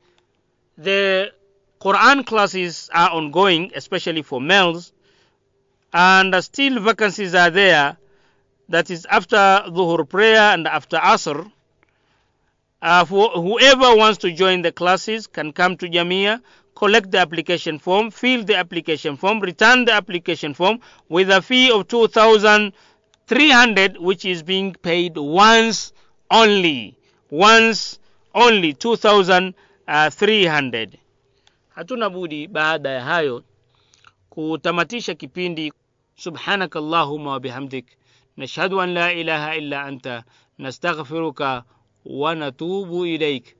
the 0.84 1.32
quran 1.80 2.24
classes 2.24 2.90
are 2.94 3.16
ongoing 3.16 3.72
especially 3.74 4.24
for 4.24 4.42
males 4.42 4.94
and 5.92 6.36
still 6.42 6.80
vacancies 6.80 7.36
are 7.36 7.52
there. 7.52 7.94
That 8.72 8.90
is 8.90 9.06
after 9.10 9.66
dhuhur 9.72 10.06
prayer 10.08 10.42
and 10.54 10.68
after 10.68 11.00
asr. 11.04 11.46
Uh, 12.82 13.06
whoever 13.06 13.96
wants 13.96 14.18
to 14.20 14.32
join 14.32 14.62
the 14.62 14.72
classes 14.72 15.28
can 15.28 15.54
come 15.54 15.78
to 15.78 15.88
jamia 15.88 16.42
collect 16.84 17.12
the 17.12 17.20
application 17.20 17.80
form, 17.80 18.12
fill 18.12 18.44
the 18.44 18.58
application 18.58 19.16
form, 19.16 19.40
return 19.40 19.86
the 19.86 19.94
application 19.94 20.54
form 20.54 20.80
with 21.08 21.30
a 21.32 21.42
fee 21.42 21.72
of 21.72 21.88
2,300 21.88 23.98
which 24.00 24.26
is 24.26 24.44
being 24.44 24.74
paid 24.74 25.16
once 25.18 25.94
only. 26.30 26.98
Once 27.30 28.00
only 28.36 28.74
2,300. 28.74 31.00
Hatuna 31.76 32.10
budi 32.10 32.48
baada 32.48 32.90
ya 32.90 33.04
hayo 33.04 33.44
kutamatisha 34.30 35.16
kipindi 35.16 35.74
subhanaka 36.16 36.80
allahumma 36.80 37.32
wa 37.32 37.40
bihamdik 37.40 37.86
nashhadu 38.38 38.82
an 38.82 38.94
la 38.94 39.14
ilaha 39.14 39.56
illa 39.56 39.84
anta 39.84 40.24
nastaghfiruka 40.58 41.64
wa 42.06 42.36
natubu 42.36 43.06
ilaik 43.06 43.56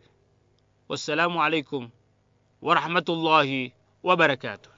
wassalamu 0.90 1.44
alaikum 1.44 1.90
ورحمة 2.64 3.06
الله 3.10 3.72
وبركاته. 4.04 4.70